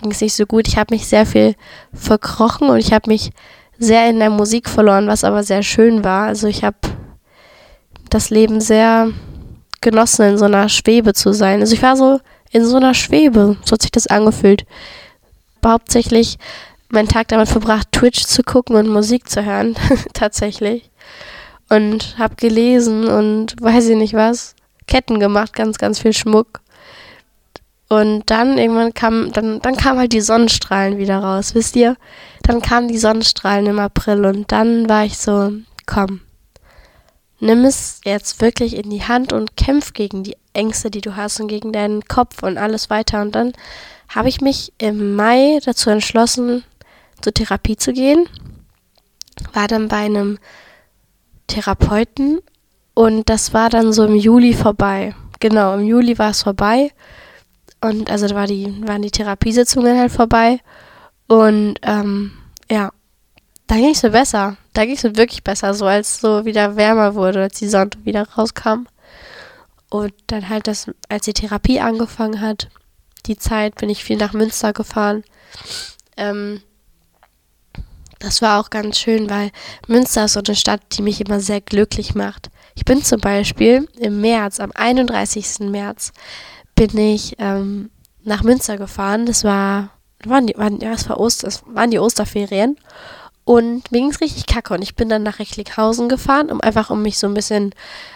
Ging 0.00 0.10
es 0.10 0.20
nicht 0.22 0.34
so 0.34 0.46
gut. 0.46 0.66
Ich 0.66 0.78
habe 0.78 0.94
mich 0.94 1.06
sehr 1.06 1.26
viel 1.26 1.54
verkrochen 1.92 2.70
und 2.70 2.78
ich 2.78 2.92
habe 2.92 3.10
mich 3.10 3.30
sehr 3.78 4.08
in 4.08 4.18
der 4.18 4.30
Musik 4.30 4.68
verloren, 4.68 5.08
was 5.08 5.24
aber 5.24 5.42
sehr 5.42 5.62
schön 5.62 6.04
war. 6.04 6.26
Also 6.26 6.48
ich 6.48 6.64
habe 6.64 6.76
das 8.08 8.30
Leben 8.30 8.60
sehr 8.60 9.10
genossen, 9.82 10.30
in 10.30 10.38
so 10.38 10.46
einer 10.46 10.70
Schwebe 10.70 11.12
zu 11.12 11.32
sein. 11.32 11.60
Also 11.60 11.74
ich 11.74 11.82
war 11.82 11.96
so 11.96 12.20
in 12.50 12.64
so 12.64 12.76
einer 12.76 12.94
Schwebe, 12.94 13.58
so 13.64 13.72
hat 13.72 13.82
sich 13.82 13.90
das 13.90 14.06
angefühlt. 14.06 14.64
Hauptsächlich 15.64 16.38
meinen 16.88 17.08
Tag 17.08 17.28
damit 17.28 17.48
verbracht, 17.48 17.88
Twitch 17.92 18.24
zu 18.24 18.42
gucken 18.42 18.76
und 18.76 18.88
Musik 18.88 19.28
zu 19.28 19.44
hören, 19.44 19.74
tatsächlich 20.14 20.90
und 21.68 22.18
habe 22.18 22.36
gelesen 22.36 23.08
und 23.08 23.56
weiß 23.60 23.88
ich 23.88 23.96
nicht 23.96 24.14
was, 24.14 24.54
Ketten 24.86 25.18
gemacht, 25.18 25.52
ganz, 25.52 25.78
ganz 25.78 25.98
viel 25.98 26.12
Schmuck. 26.12 26.60
Und 27.88 28.24
dann 28.26 28.58
irgendwann 28.58 28.94
kam, 28.94 29.32
dann, 29.32 29.60
dann 29.60 29.76
kam 29.76 29.98
halt 29.98 30.12
die 30.12 30.20
Sonnenstrahlen 30.20 30.98
wieder 30.98 31.18
raus, 31.18 31.54
wisst 31.54 31.76
ihr? 31.76 31.96
Dann 32.42 32.60
kamen 32.60 32.88
die 32.88 32.98
Sonnenstrahlen 32.98 33.66
im 33.66 33.78
April 33.78 34.24
und 34.24 34.50
dann 34.50 34.88
war 34.88 35.04
ich 35.04 35.18
so, 35.18 35.52
komm, 35.86 36.20
nimm 37.38 37.64
es 37.64 38.00
jetzt 38.04 38.40
wirklich 38.40 38.76
in 38.76 38.90
die 38.90 39.04
Hand 39.04 39.32
und 39.32 39.56
kämpf 39.56 39.92
gegen 39.92 40.24
die 40.24 40.36
Ängste, 40.52 40.90
die 40.90 41.00
du 41.00 41.16
hast 41.16 41.40
und 41.40 41.48
gegen 41.48 41.72
deinen 41.72 42.02
Kopf 42.04 42.42
und 42.42 42.58
alles 42.58 42.90
weiter. 42.90 43.22
Und 43.22 43.34
dann 43.34 43.52
habe 44.08 44.28
ich 44.28 44.40
mich 44.40 44.72
im 44.78 45.14
Mai 45.14 45.60
dazu 45.64 45.90
entschlossen, 45.90 46.64
zur 47.20 47.34
Therapie 47.34 47.76
zu 47.76 47.92
gehen. 47.92 48.28
War 49.52 49.68
dann 49.68 49.88
bei 49.88 49.98
einem 49.98 50.38
Therapeuten 51.46 52.40
und 52.94 53.28
das 53.28 53.52
war 53.52 53.68
dann 53.68 53.92
so 53.92 54.04
im 54.04 54.14
Juli 54.14 54.54
vorbei. 54.54 55.14
Genau, 55.40 55.74
im 55.74 55.84
Juli 55.84 56.18
war 56.18 56.30
es 56.30 56.42
vorbei. 56.42 56.92
Und 57.82 58.10
also 58.10 58.26
da 58.26 58.34
war 58.34 58.46
die, 58.46 58.82
waren 58.86 59.02
die 59.02 59.10
Therapiesitzungen 59.10 59.98
halt 59.98 60.10
vorbei. 60.10 60.60
Und 61.28 61.76
ähm, 61.82 62.32
ja, 62.70 62.90
da 63.66 63.74
ging 63.74 63.90
es 63.90 64.02
mir 64.02 64.10
besser. 64.10 64.56
Da 64.72 64.84
ging 64.84 64.96
es 64.96 65.02
mir 65.02 65.16
wirklich 65.16 65.44
besser, 65.44 65.74
so 65.74 65.86
als 65.86 66.20
so 66.20 66.44
wieder 66.44 66.76
wärmer 66.76 67.14
wurde, 67.14 67.42
als 67.42 67.58
die 67.58 67.68
Sonne 67.68 67.90
wieder 68.04 68.26
rauskam. 68.30 68.86
Und 69.90 70.12
dann 70.28 70.48
halt 70.48 70.66
das, 70.66 70.90
als 71.08 71.26
die 71.26 71.34
Therapie 71.34 71.80
angefangen 71.80 72.40
hat, 72.40 72.68
die 73.26 73.36
Zeit, 73.36 73.74
bin 73.76 73.90
ich 73.90 74.04
viel 74.04 74.16
nach 74.16 74.32
Münster 74.32 74.72
gefahren. 74.72 75.22
Ähm, 76.16 76.62
das 78.18 78.42
war 78.42 78.60
auch 78.60 78.70
ganz 78.70 78.98
schön, 78.98 79.28
weil 79.28 79.50
Münster 79.88 80.24
ist 80.24 80.34
so 80.34 80.40
eine 80.46 80.56
Stadt, 80.56 80.80
die 80.92 81.02
mich 81.02 81.20
immer 81.20 81.40
sehr 81.40 81.60
glücklich 81.60 82.14
macht. 82.14 82.50
Ich 82.74 82.84
bin 82.84 83.02
zum 83.02 83.20
Beispiel 83.20 83.88
im 83.98 84.20
März, 84.20 84.60
am 84.60 84.72
31. 84.74 85.60
März, 85.60 86.12
bin 86.74 86.96
ich 86.96 87.36
ähm, 87.38 87.90
nach 88.22 88.42
Münster 88.42 88.76
gefahren. 88.76 89.26
Das 89.26 89.44
war, 89.44 89.90
waren 90.24 90.46
die, 90.46 90.56
waren, 90.56 90.80
ja, 90.80 90.92
es 90.92 91.08
war 91.08 91.18
Oster, 91.18 91.46
das 91.46 91.62
waren 91.66 91.90
die 91.90 91.98
Osterferien. 91.98 92.78
Und 93.44 93.92
mir 93.92 94.00
ging 94.00 94.10
es 94.10 94.20
richtig 94.20 94.46
kacke. 94.46 94.74
Und 94.74 94.82
ich 94.82 94.96
bin 94.96 95.08
dann 95.08 95.22
nach 95.22 95.38
Recklinghausen 95.38 96.08
gefahren, 96.08 96.50
um 96.50 96.60
einfach, 96.60 96.90
um 96.90 97.02
mich 97.02 97.16
so 97.16 97.28
ein 97.28 97.34
bisschen 97.34 97.74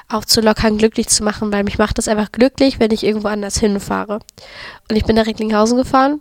aufzulockern, 0.09 0.76
glücklich 0.76 1.09
zu 1.09 1.23
machen, 1.23 1.52
weil 1.52 1.62
mich 1.62 1.78
macht 1.78 1.99
das 1.99 2.09
einfach 2.09 2.33
glücklich, 2.33 2.80
wenn 2.80 2.90
ich 2.90 3.04
irgendwo 3.04 3.28
anders 3.28 3.59
hinfahre. 3.59 4.19
Und 4.90 4.97
ich 4.97 5.04
bin 5.04 5.14
nach 5.14 5.26
Recklinghausen 5.26 5.76
gefahren 5.76 6.21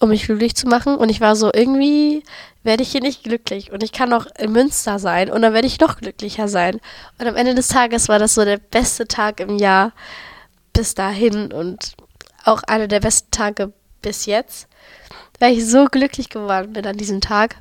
um 0.00 0.10
mich 0.10 0.26
glücklich 0.26 0.54
zu 0.54 0.66
machen. 0.66 0.96
Und 0.96 1.08
ich 1.08 1.20
war 1.20 1.36
so, 1.36 1.50
irgendwie 1.52 2.22
werde 2.62 2.82
ich 2.82 2.90
hier 2.90 3.00
nicht 3.00 3.24
glücklich. 3.24 3.72
Und 3.72 3.82
ich 3.82 3.92
kann 3.92 4.12
auch 4.12 4.26
in 4.38 4.52
Münster 4.52 4.98
sein 4.98 5.30
und 5.30 5.42
dann 5.42 5.54
werde 5.54 5.66
ich 5.66 5.80
noch 5.80 5.98
glücklicher 5.98 6.48
sein. 6.48 6.80
Und 7.18 7.26
am 7.26 7.36
Ende 7.36 7.54
des 7.54 7.68
Tages 7.68 8.08
war 8.08 8.18
das 8.18 8.34
so 8.34 8.44
der 8.44 8.58
beste 8.58 9.06
Tag 9.06 9.40
im 9.40 9.58
Jahr 9.58 9.92
bis 10.72 10.94
dahin 10.94 11.52
und 11.52 11.94
auch 12.44 12.62
einer 12.64 12.88
der 12.88 13.00
besten 13.00 13.30
Tage 13.30 13.72
bis 14.02 14.26
jetzt, 14.26 14.68
weil 15.38 15.56
ich 15.56 15.66
so 15.66 15.86
glücklich 15.86 16.28
geworden 16.28 16.74
bin 16.74 16.86
an 16.86 16.96
diesem 16.96 17.20
Tag. 17.20 17.56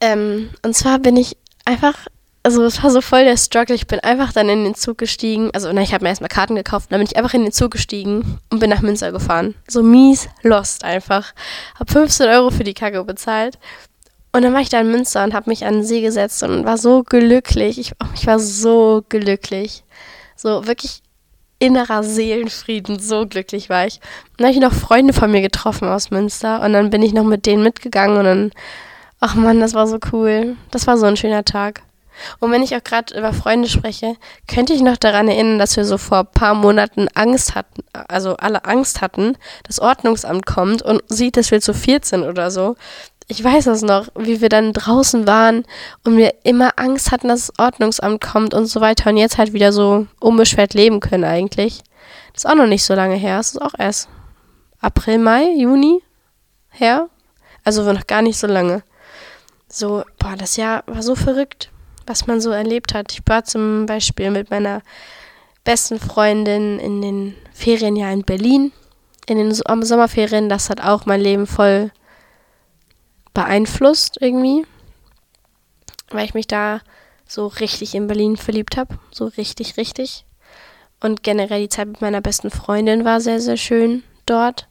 Ähm, 0.00 0.50
und 0.62 0.76
zwar 0.76 0.98
bin 0.98 1.16
ich 1.16 1.36
einfach 1.64 2.06
also 2.46 2.62
es 2.62 2.80
war 2.80 2.90
so 2.90 3.00
voll 3.00 3.24
der 3.24 3.36
Struggle. 3.36 3.74
Ich 3.74 3.88
bin 3.88 3.98
einfach 3.98 4.32
dann 4.32 4.48
in 4.48 4.62
den 4.62 4.76
Zug 4.76 4.98
gestiegen. 4.98 5.50
Also, 5.52 5.68
na, 5.72 5.82
ich 5.82 5.92
habe 5.92 6.04
mir 6.04 6.10
erstmal 6.10 6.28
Karten 6.28 6.54
gekauft. 6.54 6.92
Dann 6.92 7.00
bin 7.00 7.08
ich 7.10 7.16
einfach 7.16 7.34
in 7.34 7.42
den 7.42 7.50
Zug 7.50 7.72
gestiegen 7.72 8.38
und 8.50 8.60
bin 8.60 8.70
nach 8.70 8.82
Münster 8.82 9.10
gefahren. 9.10 9.56
So 9.66 9.82
mies 9.82 10.28
lost 10.42 10.84
einfach. 10.84 11.34
Hab 11.76 11.90
15 11.90 12.28
Euro 12.28 12.52
für 12.52 12.62
die 12.62 12.72
Kacke 12.72 13.02
bezahlt. 13.02 13.58
Und 14.30 14.42
dann 14.42 14.54
war 14.54 14.60
ich 14.60 14.68
da 14.68 14.80
in 14.80 14.92
Münster 14.92 15.24
und 15.24 15.34
habe 15.34 15.50
mich 15.50 15.64
an 15.64 15.74
den 15.74 15.84
See 15.84 16.00
gesetzt 16.02 16.40
und 16.44 16.64
war 16.64 16.78
so 16.78 17.02
glücklich. 17.02 17.80
Ich, 17.80 17.90
ich 18.14 18.28
war 18.28 18.38
so 18.38 19.02
glücklich. 19.08 19.82
So 20.36 20.68
wirklich 20.68 21.02
innerer 21.58 22.04
Seelenfrieden. 22.04 23.00
So 23.00 23.26
glücklich 23.26 23.70
war 23.70 23.88
ich. 23.88 23.96
Und 23.96 24.38
dann 24.38 24.46
habe 24.46 24.54
ich 24.54 24.60
noch 24.60 24.72
Freunde 24.72 25.14
von 25.14 25.32
mir 25.32 25.40
getroffen 25.40 25.88
aus 25.88 26.12
Münster. 26.12 26.62
Und 26.62 26.74
dann 26.74 26.90
bin 26.90 27.02
ich 27.02 27.12
noch 27.12 27.24
mit 27.24 27.44
denen 27.44 27.64
mitgegangen 27.64 28.18
und 28.18 28.24
dann, 28.24 28.52
ach 29.18 29.34
man, 29.34 29.58
das 29.58 29.74
war 29.74 29.88
so 29.88 29.98
cool. 30.12 30.54
Das 30.70 30.86
war 30.86 30.96
so 30.96 31.06
ein 31.06 31.16
schöner 31.16 31.44
Tag. 31.44 31.82
Und 32.40 32.50
wenn 32.50 32.62
ich 32.62 32.74
auch 32.74 32.84
gerade 32.84 33.16
über 33.16 33.32
Freunde 33.32 33.68
spreche, 33.68 34.16
könnte 34.48 34.72
ich 34.72 34.82
noch 34.82 34.96
daran 34.96 35.28
erinnern, 35.28 35.58
dass 35.58 35.76
wir 35.76 35.84
so 35.84 35.98
vor 35.98 36.20
ein 36.20 36.26
paar 36.32 36.54
Monaten 36.54 37.08
Angst 37.14 37.54
hatten, 37.54 37.82
also 37.92 38.36
alle 38.36 38.64
Angst 38.64 39.00
hatten, 39.00 39.36
das 39.64 39.80
Ordnungsamt 39.80 40.46
kommt 40.46 40.82
und 40.82 41.02
sieht, 41.08 41.36
dass 41.36 41.50
wir 41.50 41.60
zu 41.60 41.74
viert 41.74 42.04
sind 42.04 42.24
oder 42.24 42.50
so. 42.50 42.76
Ich 43.28 43.42
weiß 43.42 43.64
das 43.64 43.82
noch, 43.82 44.08
wie 44.16 44.40
wir 44.40 44.48
dann 44.48 44.72
draußen 44.72 45.26
waren 45.26 45.64
und 46.04 46.16
wir 46.16 46.34
immer 46.44 46.72
Angst 46.76 47.10
hatten, 47.10 47.28
dass 47.28 47.48
das 47.48 47.58
Ordnungsamt 47.58 48.20
kommt 48.20 48.54
und 48.54 48.66
so 48.66 48.80
weiter 48.80 49.10
und 49.10 49.16
jetzt 49.16 49.36
halt 49.36 49.52
wieder 49.52 49.72
so 49.72 50.06
unbeschwert 50.20 50.74
leben 50.74 51.00
können 51.00 51.24
eigentlich. 51.24 51.82
Das 52.32 52.44
ist 52.44 52.50
auch 52.50 52.54
noch 52.54 52.68
nicht 52.68 52.84
so 52.84 52.94
lange 52.94 53.16
her, 53.16 53.38
das 53.38 53.52
ist 53.52 53.62
auch 53.62 53.74
erst 53.78 54.08
April, 54.80 55.18
Mai, 55.18 55.54
Juni 55.56 56.02
her. 56.70 57.08
Also 57.64 57.90
noch 57.92 58.06
gar 58.06 58.22
nicht 58.22 58.38
so 58.38 58.46
lange. 58.46 58.84
So, 59.68 60.04
boah, 60.20 60.36
das 60.38 60.56
Jahr 60.56 60.84
war 60.86 61.02
so 61.02 61.16
verrückt 61.16 61.70
was 62.06 62.26
man 62.26 62.40
so 62.40 62.50
erlebt 62.50 62.94
hat. 62.94 63.12
Ich 63.12 63.22
war 63.26 63.44
zum 63.44 63.86
Beispiel 63.86 64.30
mit 64.30 64.50
meiner 64.50 64.82
besten 65.64 65.98
Freundin 65.98 66.78
in 66.78 67.02
den 67.02 67.34
Ferien 67.52 67.96
ja 67.96 68.10
in 68.10 68.22
Berlin, 68.22 68.72
in 69.26 69.38
den 69.38 69.52
Sommerferien. 69.52 70.48
Das 70.48 70.70
hat 70.70 70.80
auch 70.80 71.06
mein 71.06 71.20
Leben 71.20 71.46
voll 71.46 71.90
beeinflusst 73.34 74.16
irgendwie, 74.20 74.64
weil 76.10 76.24
ich 76.24 76.34
mich 76.34 76.46
da 76.46 76.80
so 77.28 77.48
richtig 77.48 77.94
in 77.94 78.06
Berlin 78.06 78.36
verliebt 78.36 78.76
habe. 78.76 78.98
So 79.10 79.26
richtig, 79.26 79.76
richtig. 79.76 80.24
Und 81.00 81.22
generell 81.22 81.60
die 81.60 81.68
Zeit 81.68 81.88
mit 81.88 82.00
meiner 82.00 82.20
besten 82.20 82.50
Freundin 82.50 83.04
war 83.04 83.20
sehr, 83.20 83.40
sehr 83.40 83.56
schön 83.56 84.02
dort. 84.24 84.68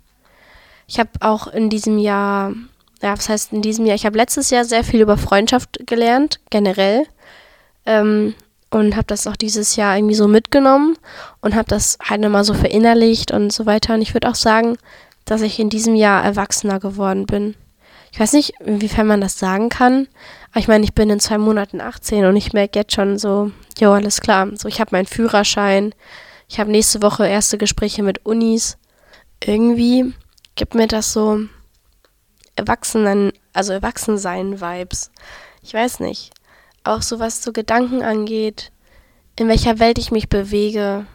Ich 0.88 1.00
habe 1.00 1.12
auch 1.20 1.48
in 1.48 1.70
diesem 1.70 2.00
Jahr, 2.00 2.54
ja, 3.02 3.18
was 3.18 3.30
heißt 3.30 3.54
in 3.54 3.62
diesem 3.62 3.86
Jahr, 3.86 3.96
ich 3.96 4.06
habe 4.06 4.18
letztes 4.18 4.50
Jahr 4.50 4.66
sehr 4.66 4.84
viel 4.84 5.02
über 5.02 5.18
Freundschaft 5.18 5.86
gelernt, 5.86 6.40
generell. 6.50 7.06
Ähm, 7.86 8.36
und 8.76 8.98
habe 8.98 9.08
das 9.08 9.26
auch 9.26 9.38
dieses 9.38 9.78
Jahr 9.78 9.96
irgendwie 9.96 10.16
so 10.16 10.28
mitgenommen 10.28 10.98
und 11.40 11.56
habe 11.56 11.70
das 11.70 11.98
halt 12.04 12.20
nochmal 12.20 12.44
so 12.44 12.54
verinnerlicht 12.54 13.32
und 13.32 13.54
so 13.54 13.66
weiter. 13.66 13.94
Und 13.94 14.02
ich 14.02 14.14
würde 14.14 14.28
auch 14.28 14.36
sagen, 14.36 14.78
dass 15.24 15.42
ich 15.42 15.60
in 15.60 15.70
diesem 15.70 15.96
Jahr 15.96 16.24
erwachsener 16.24 16.82
geworden 16.82 17.26
bin. 17.26 17.56
Ich 18.12 18.20
weiß 18.20 18.34
nicht, 18.34 18.54
inwiefern 18.60 19.08
man 19.08 19.22
das 19.22 19.40
sagen 19.40 19.70
kann, 19.70 20.08
aber 20.52 20.60
ich 20.60 20.68
meine, 20.68 20.84
ich 20.84 20.94
bin 20.94 21.10
in 21.10 21.22
zwei 21.22 21.38
Monaten 21.38 21.80
18 21.80 22.26
und 22.26 22.36
ich 22.36 22.54
merke 22.54 22.80
jetzt 22.80 22.94
schon 22.94 23.18
so, 23.18 23.52
jo, 23.78 23.94
alles 23.94 24.20
klar. 24.20 24.50
So, 24.56 24.68
ich 24.68 24.82
habe 24.82 24.92
meinen 24.92 25.06
Führerschein, 25.06 25.94
ich 26.50 26.60
habe 26.60 26.72
nächste 26.72 27.02
Woche 27.02 27.28
erste 27.28 27.58
Gespräche 27.58 28.04
mit 28.04 28.26
Unis. 28.26 28.78
Irgendwie 29.42 30.14
gibt 30.56 30.76
mir 30.76 30.88
das 30.88 31.14
so 31.14 31.40
Erwachsenen, 32.58 33.32
also 33.54 33.72
Erwachsensein-Vibes. 33.72 35.12
Ich 35.62 35.74
weiß 35.74 36.02
nicht 36.02 36.35
auch 36.88 37.02
so 37.02 37.20
was 37.20 37.44
so 37.44 37.52
Gedanken 37.52 38.02
angeht, 38.04 38.72
in 39.36 39.48
welcher 39.48 39.80
Welt 39.80 39.98
ich 39.98 40.12
mich 40.12 40.30
bewege, 40.30 41.06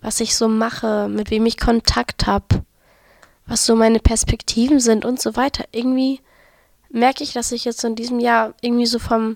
was 0.00 0.20
ich 0.20 0.36
so 0.36 0.48
mache, 0.48 1.08
mit 1.08 1.30
wem 1.30 1.46
ich 1.46 1.58
Kontakt 1.58 2.26
habe, 2.26 2.64
was 3.46 3.64
so 3.64 3.76
meine 3.76 4.00
Perspektiven 4.00 4.80
sind 4.80 5.04
und 5.04 5.20
so 5.20 5.36
weiter. 5.36 5.64
Irgendwie 5.72 6.20
merke 6.90 7.22
ich, 7.22 7.32
dass 7.32 7.52
ich 7.52 7.64
jetzt 7.64 7.84
in 7.84 7.94
diesem 7.94 8.20
Jahr 8.20 8.54
irgendwie 8.60 8.86
so 8.86 8.98
vom 8.98 9.32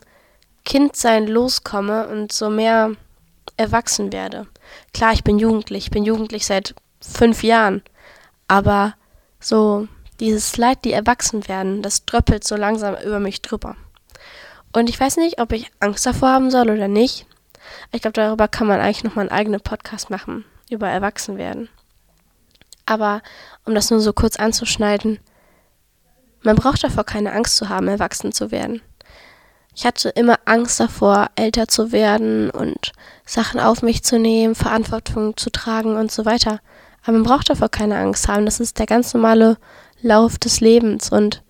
Kindsein 0.64 1.26
loskomme 1.26 2.08
und 2.08 2.32
so 2.32 2.50
mehr 2.50 2.92
erwachsen 3.56 4.12
werde. 4.12 4.46
Klar, 4.92 5.12
ich 5.12 5.24
bin 5.24 5.38
jugendlich, 5.38 5.84
ich 5.84 5.90
bin 5.90 6.04
jugendlich 6.04 6.46
seit 6.46 6.74
fünf 7.00 7.42
Jahren, 7.42 7.82
aber 8.48 8.94
so 9.38 9.88
dieses 10.20 10.56
Leid, 10.56 10.84
die 10.84 10.92
erwachsen 10.92 11.48
werden, 11.48 11.82
das 11.82 12.04
dröppelt 12.04 12.44
so 12.44 12.56
langsam 12.56 12.94
über 13.04 13.20
mich 13.20 13.42
drüber. 13.42 13.76
Und 14.72 14.88
ich 14.88 14.98
weiß 14.98 15.16
nicht, 15.16 15.40
ob 15.40 15.52
ich 15.52 15.70
Angst 15.80 16.06
davor 16.06 16.30
haben 16.30 16.50
soll 16.50 16.70
oder 16.70 16.88
nicht. 16.88 17.26
Ich 17.92 18.02
glaube, 18.02 18.14
darüber 18.14 18.48
kann 18.48 18.66
man 18.66 18.80
eigentlich 18.80 19.04
nochmal 19.04 19.28
einen 19.28 19.38
eigenen 19.38 19.60
Podcast 19.60 20.10
machen, 20.10 20.44
über 20.70 20.88
Erwachsenwerden. 20.88 21.68
Aber 22.86 23.22
um 23.64 23.74
das 23.74 23.90
nur 23.90 24.00
so 24.00 24.12
kurz 24.12 24.36
anzuschneiden, 24.36 25.18
man 26.42 26.56
braucht 26.56 26.82
davor 26.82 27.04
keine 27.04 27.32
Angst 27.32 27.56
zu 27.56 27.68
haben, 27.68 27.88
erwachsen 27.88 28.32
zu 28.32 28.50
werden. 28.50 28.80
Ich 29.74 29.86
hatte 29.86 30.08
immer 30.10 30.38
Angst 30.46 30.80
davor, 30.80 31.28
älter 31.36 31.68
zu 31.68 31.92
werden 31.92 32.50
und 32.50 32.92
Sachen 33.24 33.60
auf 33.60 33.82
mich 33.82 34.02
zu 34.02 34.18
nehmen, 34.18 34.54
Verantwortung 34.54 35.36
zu 35.36 35.50
tragen 35.50 35.96
und 35.96 36.10
so 36.10 36.24
weiter. 36.24 36.60
Aber 37.02 37.12
man 37.12 37.22
braucht 37.22 37.50
davor 37.50 37.68
keine 37.68 37.96
Angst 37.96 38.28
haben. 38.28 38.44
Das 38.44 38.60
ist 38.60 38.78
der 38.78 38.86
ganz 38.86 39.14
normale 39.14 39.58
Lauf 40.02 40.38
des 40.38 40.60
Lebens 40.60 41.10
und 41.10 41.42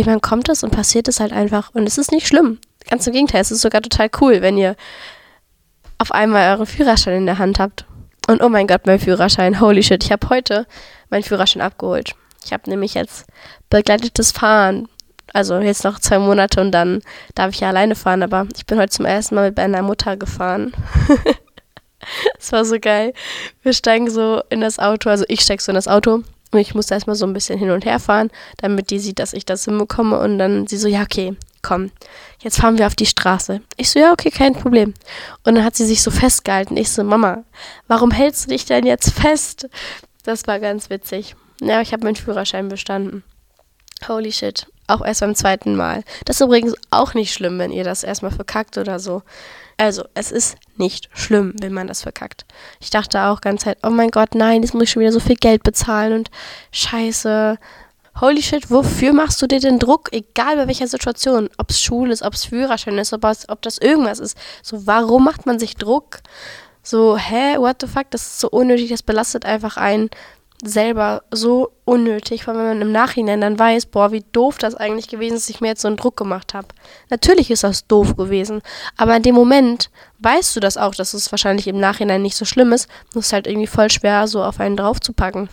irgendwann 0.00 0.20
kommt 0.20 0.48
es 0.48 0.62
und 0.62 0.70
passiert 0.70 1.08
es 1.08 1.20
halt 1.20 1.32
einfach. 1.32 1.70
Und 1.74 1.86
es 1.86 1.98
ist 1.98 2.12
nicht 2.12 2.26
schlimm. 2.26 2.58
Ganz 2.88 3.06
im 3.06 3.12
Gegenteil, 3.12 3.40
es 3.40 3.50
ist 3.50 3.60
sogar 3.60 3.82
total 3.82 4.10
cool, 4.20 4.42
wenn 4.42 4.58
ihr 4.58 4.76
auf 5.98 6.12
einmal 6.12 6.50
euren 6.52 6.66
Führerschein 6.66 7.14
in 7.14 7.26
der 7.26 7.38
Hand 7.38 7.58
habt. 7.58 7.84
Und 8.26 8.42
oh 8.42 8.48
mein 8.48 8.66
Gott, 8.66 8.86
mein 8.86 8.98
Führerschein, 8.98 9.60
holy 9.60 9.82
shit, 9.82 10.02
ich 10.02 10.12
habe 10.12 10.28
heute 10.28 10.66
meinen 11.10 11.22
Führerschein 11.22 11.62
abgeholt. 11.62 12.14
Ich 12.44 12.52
habe 12.52 12.70
nämlich 12.70 12.94
jetzt 12.94 13.26
begleitetes 13.68 14.32
Fahren. 14.32 14.88
Also 15.32 15.58
jetzt 15.58 15.84
noch 15.84 16.00
zwei 16.00 16.18
Monate 16.18 16.60
und 16.60 16.72
dann 16.72 17.02
darf 17.34 17.50
ich 17.50 17.60
ja 17.60 17.68
alleine 17.68 17.94
fahren, 17.94 18.22
aber 18.22 18.48
ich 18.56 18.66
bin 18.66 18.78
heute 18.78 18.90
zum 18.90 19.04
ersten 19.04 19.36
Mal 19.36 19.48
mit 19.48 19.58
meiner 19.58 19.82
Mutter 19.82 20.16
gefahren. 20.16 20.72
das 22.36 22.50
war 22.50 22.64
so 22.64 22.80
geil. 22.80 23.12
Wir 23.62 23.72
steigen 23.72 24.10
so 24.10 24.42
in 24.48 24.60
das 24.60 24.80
Auto, 24.80 25.08
also 25.08 25.24
ich 25.28 25.42
steig 25.42 25.60
so 25.60 25.70
in 25.70 25.76
das 25.76 25.86
Auto 25.86 26.24
und 26.52 26.58
ich 26.58 26.74
musste 26.74 26.94
erstmal 26.94 27.16
so 27.16 27.26
ein 27.26 27.32
bisschen 27.32 27.58
hin 27.58 27.70
und 27.70 27.84
her 27.84 28.00
fahren, 28.00 28.30
damit 28.56 28.90
die 28.90 28.98
sieht, 28.98 29.18
dass 29.18 29.32
ich 29.32 29.44
das 29.44 29.64
hinbekomme. 29.64 30.18
Und 30.18 30.38
dann 30.38 30.66
sie 30.66 30.76
so, 30.76 30.88
ja, 30.88 31.02
okay, 31.02 31.36
komm, 31.62 31.90
jetzt 32.40 32.58
fahren 32.58 32.78
wir 32.78 32.86
auf 32.86 32.96
die 32.96 33.06
Straße. 33.06 33.60
Ich 33.76 33.90
so, 33.90 34.00
ja, 34.00 34.12
okay, 34.12 34.30
kein 34.30 34.54
Problem. 34.54 34.94
Und 35.44 35.54
dann 35.54 35.64
hat 35.64 35.76
sie 35.76 35.86
sich 35.86 36.02
so 36.02 36.10
festgehalten. 36.10 36.76
Ich 36.76 36.90
so, 36.90 37.04
Mama, 37.04 37.44
warum 37.86 38.10
hältst 38.10 38.46
du 38.46 38.50
dich 38.50 38.64
denn 38.64 38.84
jetzt 38.84 39.12
fest? 39.12 39.68
Das 40.24 40.46
war 40.46 40.58
ganz 40.58 40.90
witzig. 40.90 41.36
Ja, 41.60 41.80
ich 41.80 41.92
habe 41.92 42.04
meinen 42.04 42.16
Führerschein 42.16 42.68
bestanden. 42.68 43.22
Holy 44.08 44.32
shit. 44.32 44.66
Auch 44.86 45.04
erst 45.04 45.20
beim 45.20 45.34
zweiten 45.34 45.76
Mal. 45.76 46.02
Das 46.24 46.36
ist 46.36 46.44
übrigens 46.44 46.74
auch 46.90 47.14
nicht 47.14 47.32
schlimm, 47.32 47.58
wenn 47.58 47.70
ihr 47.70 47.84
das 47.84 48.02
erstmal 48.02 48.32
verkackt 48.32 48.76
oder 48.76 48.98
so. 48.98 49.22
Also, 49.80 50.04
es 50.12 50.30
ist 50.30 50.58
nicht 50.76 51.08
schlimm, 51.14 51.54
wenn 51.58 51.72
man 51.72 51.86
das 51.86 52.02
verkackt. 52.02 52.44
Ich 52.80 52.90
dachte 52.90 53.22
auch 53.22 53.40
ganz 53.40 53.62
Zeit, 53.62 53.78
oh 53.82 53.88
mein 53.88 54.10
Gott, 54.10 54.34
nein, 54.34 54.62
jetzt 54.62 54.74
muss 54.74 54.82
ich 54.82 54.90
schon 54.90 55.00
wieder 55.00 55.10
so 55.10 55.20
viel 55.20 55.36
Geld 55.36 55.62
bezahlen 55.62 56.12
und 56.12 56.30
scheiße. 56.70 57.56
Holy 58.20 58.42
shit, 58.42 58.70
wofür 58.70 59.14
machst 59.14 59.40
du 59.40 59.46
dir 59.46 59.58
den 59.58 59.78
Druck? 59.78 60.12
Egal 60.12 60.56
bei 60.56 60.66
welcher 60.66 60.86
Situation. 60.86 61.48
Ob 61.56 61.70
es 61.70 61.80
Schule 61.80 62.12
ist, 62.12 62.20
ob 62.20 62.34
es 62.34 62.44
Führerschein 62.44 62.98
ist, 62.98 63.14
ob, 63.14 63.24
ob 63.24 63.62
das 63.62 63.78
irgendwas 63.78 64.18
ist. 64.18 64.36
So, 64.62 64.86
warum 64.86 65.24
macht 65.24 65.46
man 65.46 65.58
sich 65.58 65.76
Druck? 65.76 66.18
So, 66.82 67.16
hä, 67.16 67.56
what 67.56 67.78
the 67.80 67.86
fuck? 67.86 68.10
Das 68.10 68.20
ist 68.20 68.40
so 68.40 68.50
unnötig, 68.50 68.90
das 68.90 69.02
belastet 69.02 69.46
einfach 69.46 69.78
einen 69.78 70.10
selber 70.62 71.22
so 71.30 71.72
unnötig, 71.84 72.46
weil 72.46 72.54
man 72.54 72.82
im 72.82 72.92
Nachhinein 72.92 73.40
dann 73.40 73.58
weiß, 73.58 73.86
boah, 73.86 74.12
wie 74.12 74.24
doof 74.32 74.58
das 74.58 74.74
eigentlich 74.74 75.08
gewesen 75.08 75.34
ist, 75.36 75.48
dass 75.48 75.54
ich 75.54 75.60
mir 75.60 75.68
jetzt 75.68 75.82
so 75.82 75.88
einen 75.88 75.96
Druck 75.96 76.16
gemacht 76.16 76.54
habe. 76.54 76.68
Natürlich 77.08 77.50
ist 77.50 77.64
das 77.64 77.86
doof 77.86 78.16
gewesen, 78.16 78.62
aber 78.96 79.16
in 79.16 79.22
dem 79.22 79.34
Moment 79.34 79.90
weißt 80.18 80.54
du 80.56 80.60
das 80.60 80.76
auch, 80.76 80.94
dass 80.94 81.14
es 81.14 81.32
wahrscheinlich 81.32 81.66
im 81.66 81.80
Nachhinein 81.80 82.22
nicht 82.22 82.36
so 82.36 82.44
schlimm 82.44 82.72
ist. 82.72 82.88
Das 83.14 83.26
ist 83.26 83.32
halt 83.32 83.46
irgendwie 83.46 83.66
voll 83.66 83.90
schwer, 83.90 84.26
so 84.28 84.42
auf 84.42 84.60
einen 84.60 84.76
draufzupacken. 84.76 85.48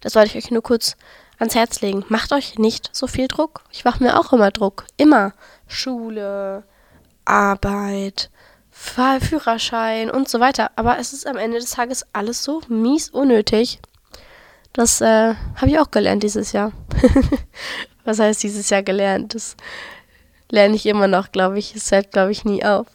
Das 0.00 0.14
wollte 0.14 0.36
ich 0.36 0.44
euch 0.44 0.50
nur 0.50 0.62
kurz 0.62 0.96
ans 1.38 1.54
Herz 1.54 1.80
legen. 1.80 2.04
Macht 2.08 2.32
euch 2.32 2.58
nicht 2.58 2.90
so 2.92 3.06
viel 3.06 3.28
Druck. 3.28 3.64
Ich 3.72 3.84
mache 3.84 4.02
mir 4.02 4.18
auch 4.18 4.32
immer 4.32 4.50
Druck. 4.50 4.86
Immer. 4.96 5.32
Schule, 5.66 6.64
Arbeit, 7.24 8.30
Führerschein 9.20 10.10
und 10.10 10.28
so 10.28 10.40
weiter. 10.40 10.70
Aber 10.76 10.98
es 10.98 11.12
ist 11.12 11.26
am 11.26 11.36
Ende 11.36 11.58
des 11.58 11.70
Tages 11.70 12.06
alles 12.12 12.42
so 12.42 12.62
mies 12.68 13.10
unnötig. 13.10 13.78
Das 14.72 15.00
äh, 15.00 15.34
habe 15.56 15.66
ich 15.66 15.78
auch 15.78 15.90
gelernt 15.90 16.22
dieses 16.22 16.52
Jahr. 16.52 16.72
Was 18.04 18.18
heißt 18.18 18.42
dieses 18.42 18.70
Jahr 18.70 18.82
gelernt? 18.82 19.34
Das 19.34 19.56
lerne 20.50 20.76
ich 20.76 20.86
immer 20.86 21.08
noch, 21.08 21.30
glaube 21.30 21.58
ich. 21.58 21.74
Es 21.76 21.92
hört, 21.92 22.12
glaube 22.12 22.32
ich, 22.32 22.44
nie 22.44 22.64
auf. 22.64 22.86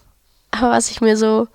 Aber 0.52 0.72
was 0.72 0.90
ich 0.90 1.02
mir 1.02 1.18
so 1.18 1.48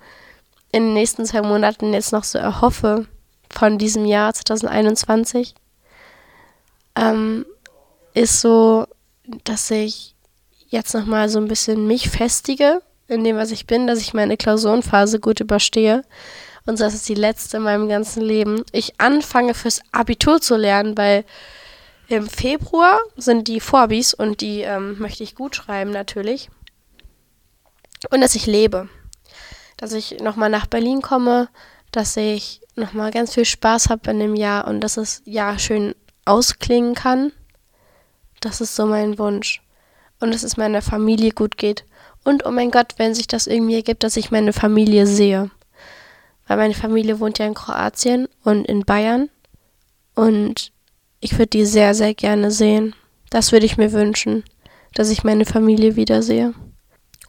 in 0.71 0.83
den 0.83 0.93
nächsten 0.93 1.25
zwei 1.25 1.41
Monaten 1.41 1.91
jetzt 1.93 2.11
noch 2.11 2.23
so 2.23 2.37
erhoffe 2.37 3.07
von 3.49 3.77
diesem 3.77 4.05
Jahr 4.05 4.33
2021, 4.33 5.55
ähm, 6.95 7.45
ist 8.13 8.41
so, 8.41 8.85
dass 9.43 9.69
ich 9.71 10.15
jetzt 10.69 10.93
nochmal 10.93 11.29
so 11.29 11.39
ein 11.39 11.47
bisschen 11.47 11.87
mich 11.87 12.09
festige 12.09 12.81
in 13.11 13.23
dem, 13.23 13.35
was 13.35 13.51
ich 13.51 13.67
bin, 13.67 13.87
dass 13.87 13.99
ich 13.99 14.13
meine 14.13 14.37
Klausurenphase 14.37 15.19
gut 15.19 15.39
überstehe. 15.41 16.03
Und 16.65 16.79
das 16.79 16.93
ist 16.93 17.09
die 17.09 17.15
letzte 17.15 17.57
in 17.57 17.63
meinem 17.63 17.89
ganzen 17.89 18.21
Leben. 18.21 18.63
Ich 18.71 18.99
anfange 18.99 19.53
fürs 19.53 19.81
Abitur 19.91 20.39
zu 20.39 20.55
lernen, 20.55 20.97
weil 20.97 21.25
im 22.07 22.27
Februar 22.27 22.99
sind 23.17 23.47
die 23.47 23.59
Vorbis 23.59 24.13
und 24.13 24.41
die 24.41 24.61
ähm, 24.61 24.97
möchte 24.99 25.23
ich 25.23 25.35
gut 25.35 25.55
schreiben 25.55 25.91
natürlich. 25.91 26.49
Und 28.09 28.21
dass 28.21 28.35
ich 28.35 28.45
lebe. 28.45 28.89
Dass 29.77 29.93
ich 29.93 30.19
nochmal 30.19 30.49
nach 30.49 30.67
Berlin 30.67 31.01
komme, 31.01 31.49
dass 31.91 32.15
ich 32.15 32.61
nochmal 32.75 33.11
ganz 33.11 33.33
viel 33.33 33.45
Spaß 33.45 33.89
habe 33.89 34.11
in 34.11 34.19
dem 34.19 34.35
Jahr 34.35 34.67
und 34.67 34.81
dass 34.81 34.97
es 34.97 35.21
ja 35.25 35.59
schön 35.59 35.95
ausklingen 36.25 36.95
kann. 36.95 37.31
Das 38.39 38.61
ist 38.61 38.75
so 38.75 38.85
mein 38.85 39.17
Wunsch. 39.17 39.61
Und 40.19 40.33
dass 40.33 40.43
es 40.43 40.55
meiner 40.55 40.81
Familie 40.81 41.31
gut 41.31 41.57
geht. 41.57 41.85
Und 42.23 42.45
oh 42.45 42.51
mein 42.51 42.71
Gott, 42.71 42.93
wenn 42.97 43.15
sich 43.15 43.27
das 43.27 43.47
irgendwie 43.47 43.75
ergibt, 43.75 44.03
dass 44.03 44.17
ich 44.17 44.31
meine 44.31 44.53
Familie 44.53 45.07
sehe. 45.07 45.49
Weil 46.47 46.57
meine 46.57 46.73
Familie 46.73 47.19
wohnt 47.19 47.39
ja 47.39 47.45
in 47.45 47.53
Kroatien 47.53 48.27
und 48.43 48.65
in 48.65 48.85
Bayern. 48.85 49.29
Und 50.13 50.71
ich 51.19 51.33
würde 51.33 51.47
die 51.47 51.65
sehr, 51.65 51.95
sehr 51.95 52.13
gerne 52.13 52.51
sehen. 52.51 52.95
Das 53.29 53.51
würde 53.51 53.65
ich 53.65 53.77
mir 53.77 53.91
wünschen, 53.91 54.43
dass 54.93 55.09
ich 55.09 55.23
meine 55.23 55.45
Familie 55.45 55.95
wiedersehe. 55.95 56.53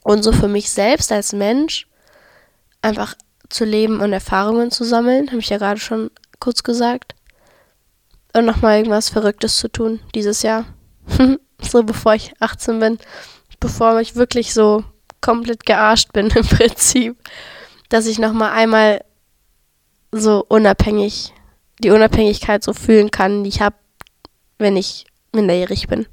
Und 0.03 0.23
so 0.23 0.33
für 0.33 0.49
mich 0.49 0.71
selbst 0.71 1.13
als 1.13 1.33
Mensch 1.33 1.87
einfach 2.83 3.15
zu 3.49 3.65
leben 3.65 4.01
und 4.01 4.13
Erfahrungen 4.13 4.71
zu 4.71 4.85
sammeln, 4.85 5.29
habe 5.29 5.39
ich 5.39 5.49
ja 5.49 5.59
gerade 5.59 5.79
schon 5.79 6.11
kurz 6.41 6.63
gesagt. 6.63 7.15
Und 8.35 8.47
nochmal 8.47 8.79
irgendwas 8.79 9.11
Verrücktes 9.11 9.59
zu 9.59 9.69
tun 9.69 10.01
dieses 10.15 10.43
Jahr. 10.43 10.65
so 11.61 11.83
bevor 11.83 12.15
ich 12.15 12.33
18 12.41 12.81
bin 12.81 12.99
bevor 13.63 14.01
ich 14.01 14.17
wirklich 14.17 14.53
so 14.53 14.85
komplett 15.23 15.65
gearscht 15.65 16.13
bin 16.13 16.27
im 16.35 16.45
Prinzip, 16.45 17.17
dass 17.89 18.07
ich 18.07 18.19
noch 18.19 18.35
mal 18.35 18.53
einmal 18.53 19.03
so 20.11 20.45
unabhängig 20.49 21.33
die 21.79 21.91
Unabhängigkeit 21.91 22.63
so 22.63 22.75
fühlen 22.75 23.11
kann, 23.11 23.43
die 23.43 23.49
ich 23.49 23.61
habe, 23.61 23.77
wenn 24.59 24.77
ich 24.77 25.07
minderjährig 25.33 25.89
bin. 25.89 26.07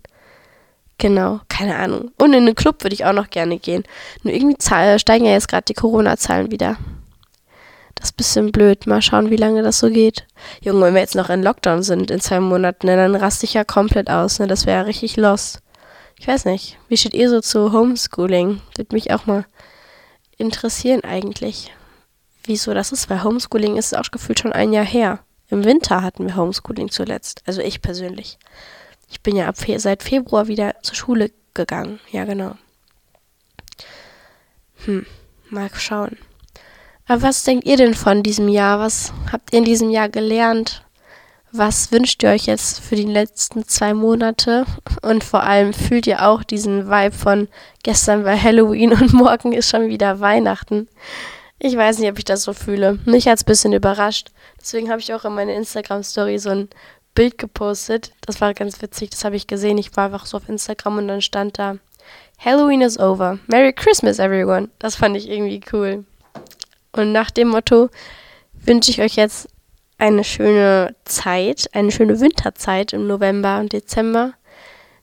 Genau, 0.98 1.42
keine 1.48 1.78
Ahnung. 1.78 2.12
Und 2.18 2.34
in 2.34 2.46
den 2.46 2.56
Club 2.56 2.84
würde 2.84 2.94
ich 2.94 3.06
auch 3.06 3.14
noch 3.14 3.30
gerne 3.30 3.58
gehen. 3.58 3.84
Nur 4.24 4.34
irgendwie 4.34 4.58
steigen 5.00 5.26
ja 5.26 5.32
jetzt 5.32 5.48
gerade 5.48 5.66
die 5.66 5.74
Corona-Zahlen 5.74 6.52
wieder. 6.52 6.78
Das 7.96 8.10
ist 8.10 8.14
ein 8.14 8.18
bisschen 8.18 8.52
blöd. 8.52 8.88
Mal 8.88 9.02
schauen, 9.02 9.30
wie 9.30 9.36
lange 9.36 9.62
das 9.62 9.80
so 9.80 9.90
geht. 9.90 10.26
Junge, 10.62 10.82
wenn 10.86 10.94
wir 10.96 11.02
jetzt 11.02 11.16
noch 11.16 11.30
in 11.30 11.44
Lockdown 11.44 11.84
sind 11.84 12.12
in 12.12 12.20
zwei 12.20 12.40
Monaten, 12.40 12.88
ne, 12.88 12.96
dann 12.96 13.16
raste 13.16 13.46
ich 13.46 13.54
ja 13.54 13.64
komplett 13.64 14.10
aus. 14.10 14.40
Ne? 14.40 14.48
Das 14.48 14.66
wäre 14.66 14.80
ja 14.80 14.84
richtig 14.84 15.18
lost. 15.18 15.60
Ich 16.20 16.28
weiß 16.28 16.46
nicht, 16.46 16.78
wie 16.90 16.98
steht 16.98 17.14
ihr 17.14 17.30
so 17.30 17.40
zu 17.40 17.72
Homeschooling? 17.72 18.60
Würde 18.76 18.94
mich 18.94 19.12
auch 19.12 19.26
mal 19.26 19.46
interessieren 20.38 21.02
eigentlich, 21.06 21.74
wieso 22.44 22.74
das 22.74 22.92
ist, 22.92 23.10
weil 23.10 23.24
Homeschooling 23.24 23.78
ist 23.78 23.96
auch 23.96 24.12
gefühlt 24.12 24.40
schon 24.40 24.52
ein 24.52 24.74
Jahr 24.74 24.86
her. 24.86 25.20
Im 25.50 25.64
Winter 25.64 26.04
hatten 26.04 26.28
wir 26.28 26.36
Homeschooling 26.36 26.92
zuletzt, 26.92 27.42
also 27.46 27.62
ich 27.62 27.82
persönlich. 27.82 28.38
Ich 29.10 29.22
bin 29.22 29.38
ja 29.38 29.48
ab 29.48 29.58
Fe 29.58 29.80
seit 29.80 30.04
Februar 30.04 30.48
wieder 30.48 30.76
zur 30.82 30.96
Schule 30.96 31.32
gegangen, 31.54 32.02
ja 32.12 32.26
genau. 32.26 32.56
Hm, 34.86 35.06
mal 35.50 35.70
schauen. 35.74 36.18
Aber 37.08 37.22
was 37.22 37.46
denkt 37.46 37.66
ihr 37.66 37.78
denn 37.78 37.96
von 37.96 38.24
diesem 38.24 38.50
Jahr? 38.50 38.80
Was 38.80 39.14
habt 39.32 39.54
ihr 39.54 39.60
in 39.60 39.66
diesem 39.66 39.90
Jahr 39.90 40.10
gelernt? 40.10 40.84
Was 41.52 41.92
wünscht 41.92 42.22
ihr 42.22 42.30
euch 42.30 42.46
jetzt 42.46 42.80
für 42.80 42.96
die 42.96 43.06
letzten 43.06 43.68
zwei 43.68 43.96
Monate? 43.96 44.66
Und 45.02 45.24
vor 45.24 45.42
allem 45.42 45.74
fühlt 45.74 46.06
ihr 46.06 46.28
auch 46.28 46.44
diesen 46.44 46.90
Vibe 46.90 47.16
von 47.16 47.48
gestern 47.82 48.24
war 48.24 48.40
Halloween 48.40 48.94
und 49.02 49.14
morgen 49.14 49.54
ist 49.54 49.70
schon 49.70 49.88
wieder 49.88 50.20
Weihnachten? 50.20 50.88
Ich 51.58 51.76
weiß 51.76 52.00
nicht, 52.00 52.10
ob 52.10 52.20
ich 52.20 52.26
das 52.26 52.44
so 52.44 52.54
fühle. 52.54 53.00
Mich 53.06 53.28
hat 53.28 53.38
es 53.38 53.44
ein 53.44 53.48
bisschen 53.48 53.74
überrascht. 53.74 54.30
Deswegen 54.62 54.92
habe 54.92 55.02
ich 55.02 55.14
auch 55.14 55.26
in 55.26 55.34
meine 55.34 55.56
Instagram-Story 55.56 56.38
so 56.38 56.52
ein 56.52 56.70
Bild 57.16 57.40
gepostet. 57.40 58.12
Das 58.22 58.40
war 58.42 58.54
ganz 58.54 58.82
witzig, 58.82 59.10
das 59.10 59.26
habe 59.26 59.36
ich 59.36 59.48
gesehen. 59.48 59.80
Ich 59.80 59.98
war 59.98 60.06
einfach 60.06 60.28
so 60.28 60.38
auf 60.38 60.48
Instagram 60.48 61.00
und 61.00 61.08
dann 61.08 61.22
stand 61.22 61.58
da 61.58 61.78
Halloween 62.38 62.82
is 62.82 63.00
over. 63.00 63.40
Merry 63.48 63.74
Christmas, 63.74 64.20
everyone. 64.20 64.70
Das 64.78 64.96
fand 64.96 65.18
ich 65.18 65.28
irgendwie 65.28 65.62
cool. 65.74 66.06
Und 66.92 67.12
nach 67.12 67.32
dem 67.32 67.50
Motto 67.50 67.90
wünsche 68.54 68.92
ich 68.92 69.02
euch 69.02 69.16
jetzt 69.16 69.50
eine 70.00 70.24
schöne 70.24 70.96
Zeit, 71.06 71.70
eine 71.74 71.92
schöne 71.92 72.20
Winterzeit 72.20 72.94
im 72.94 73.06
November 73.06 73.60
und 73.60 73.74
Dezember. 73.74 74.34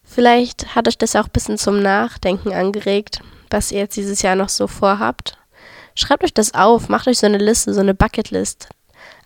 Vielleicht 0.02 0.74
hat 0.74 0.88
euch 0.88 0.98
das 0.98 1.14
auch 1.14 1.26
ein 1.26 1.32
bisschen 1.32 1.58
zum 1.58 1.82
Nachdenken 1.82 2.52
angeregt, 2.52 3.20
was 3.50 3.70
ihr 3.70 3.80
jetzt 3.80 3.96
dieses 3.96 4.22
Jahr 4.22 4.36
noch 4.36 4.48
so 4.48 4.66
vorhabt. 4.66 5.38
Schreibt 5.94 6.24
euch 6.24 6.34
das 6.34 6.54
auf, 6.54 6.88
macht 6.88 7.08
euch 7.08 7.18
so 7.18 7.26
eine 7.26 7.38
Liste, 7.38 7.72
so 7.74 7.80
eine 7.80 7.94
Bucketlist. 7.94 8.68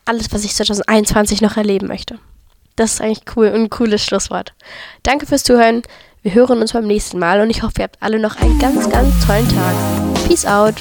Alles, 0.05 0.33
was 0.33 0.45
ich 0.45 0.55
2021 0.55 1.41
noch 1.41 1.57
erleben 1.57 1.87
möchte. 1.87 2.19
Das 2.77 2.95
ist 2.95 3.01
eigentlich 3.01 3.25
cool 3.37 3.49
und 3.49 3.63
ein 3.63 3.71
cooles 3.71 4.05
Schlusswort. 4.05 4.55
Danke 5.03 5.27
fürs 5.27 5.45
Zuhören. 5.45 5.83
Wir 6.23 6.35
hören 6.35 6.61
uns 6.61 6.73
beim 6.73 6.87
nächsten 6.87 7.19
Mal 7.19 7.41
und 7.41 7.51
ich 7.51 7.63
hoffe, 7.63 7.75
ihr 7.79 7.85
habt 7.85 8.01
alle 8.01 8.19
noch 8.19 8.37
einen 8.37 8.59
ganz, 8.59 8.89
ganz 8.89 9.27
tollen 9.27 9.49
Tag. 9.49 10.27
Peace 10.27 10.47
out. 10.47 10.75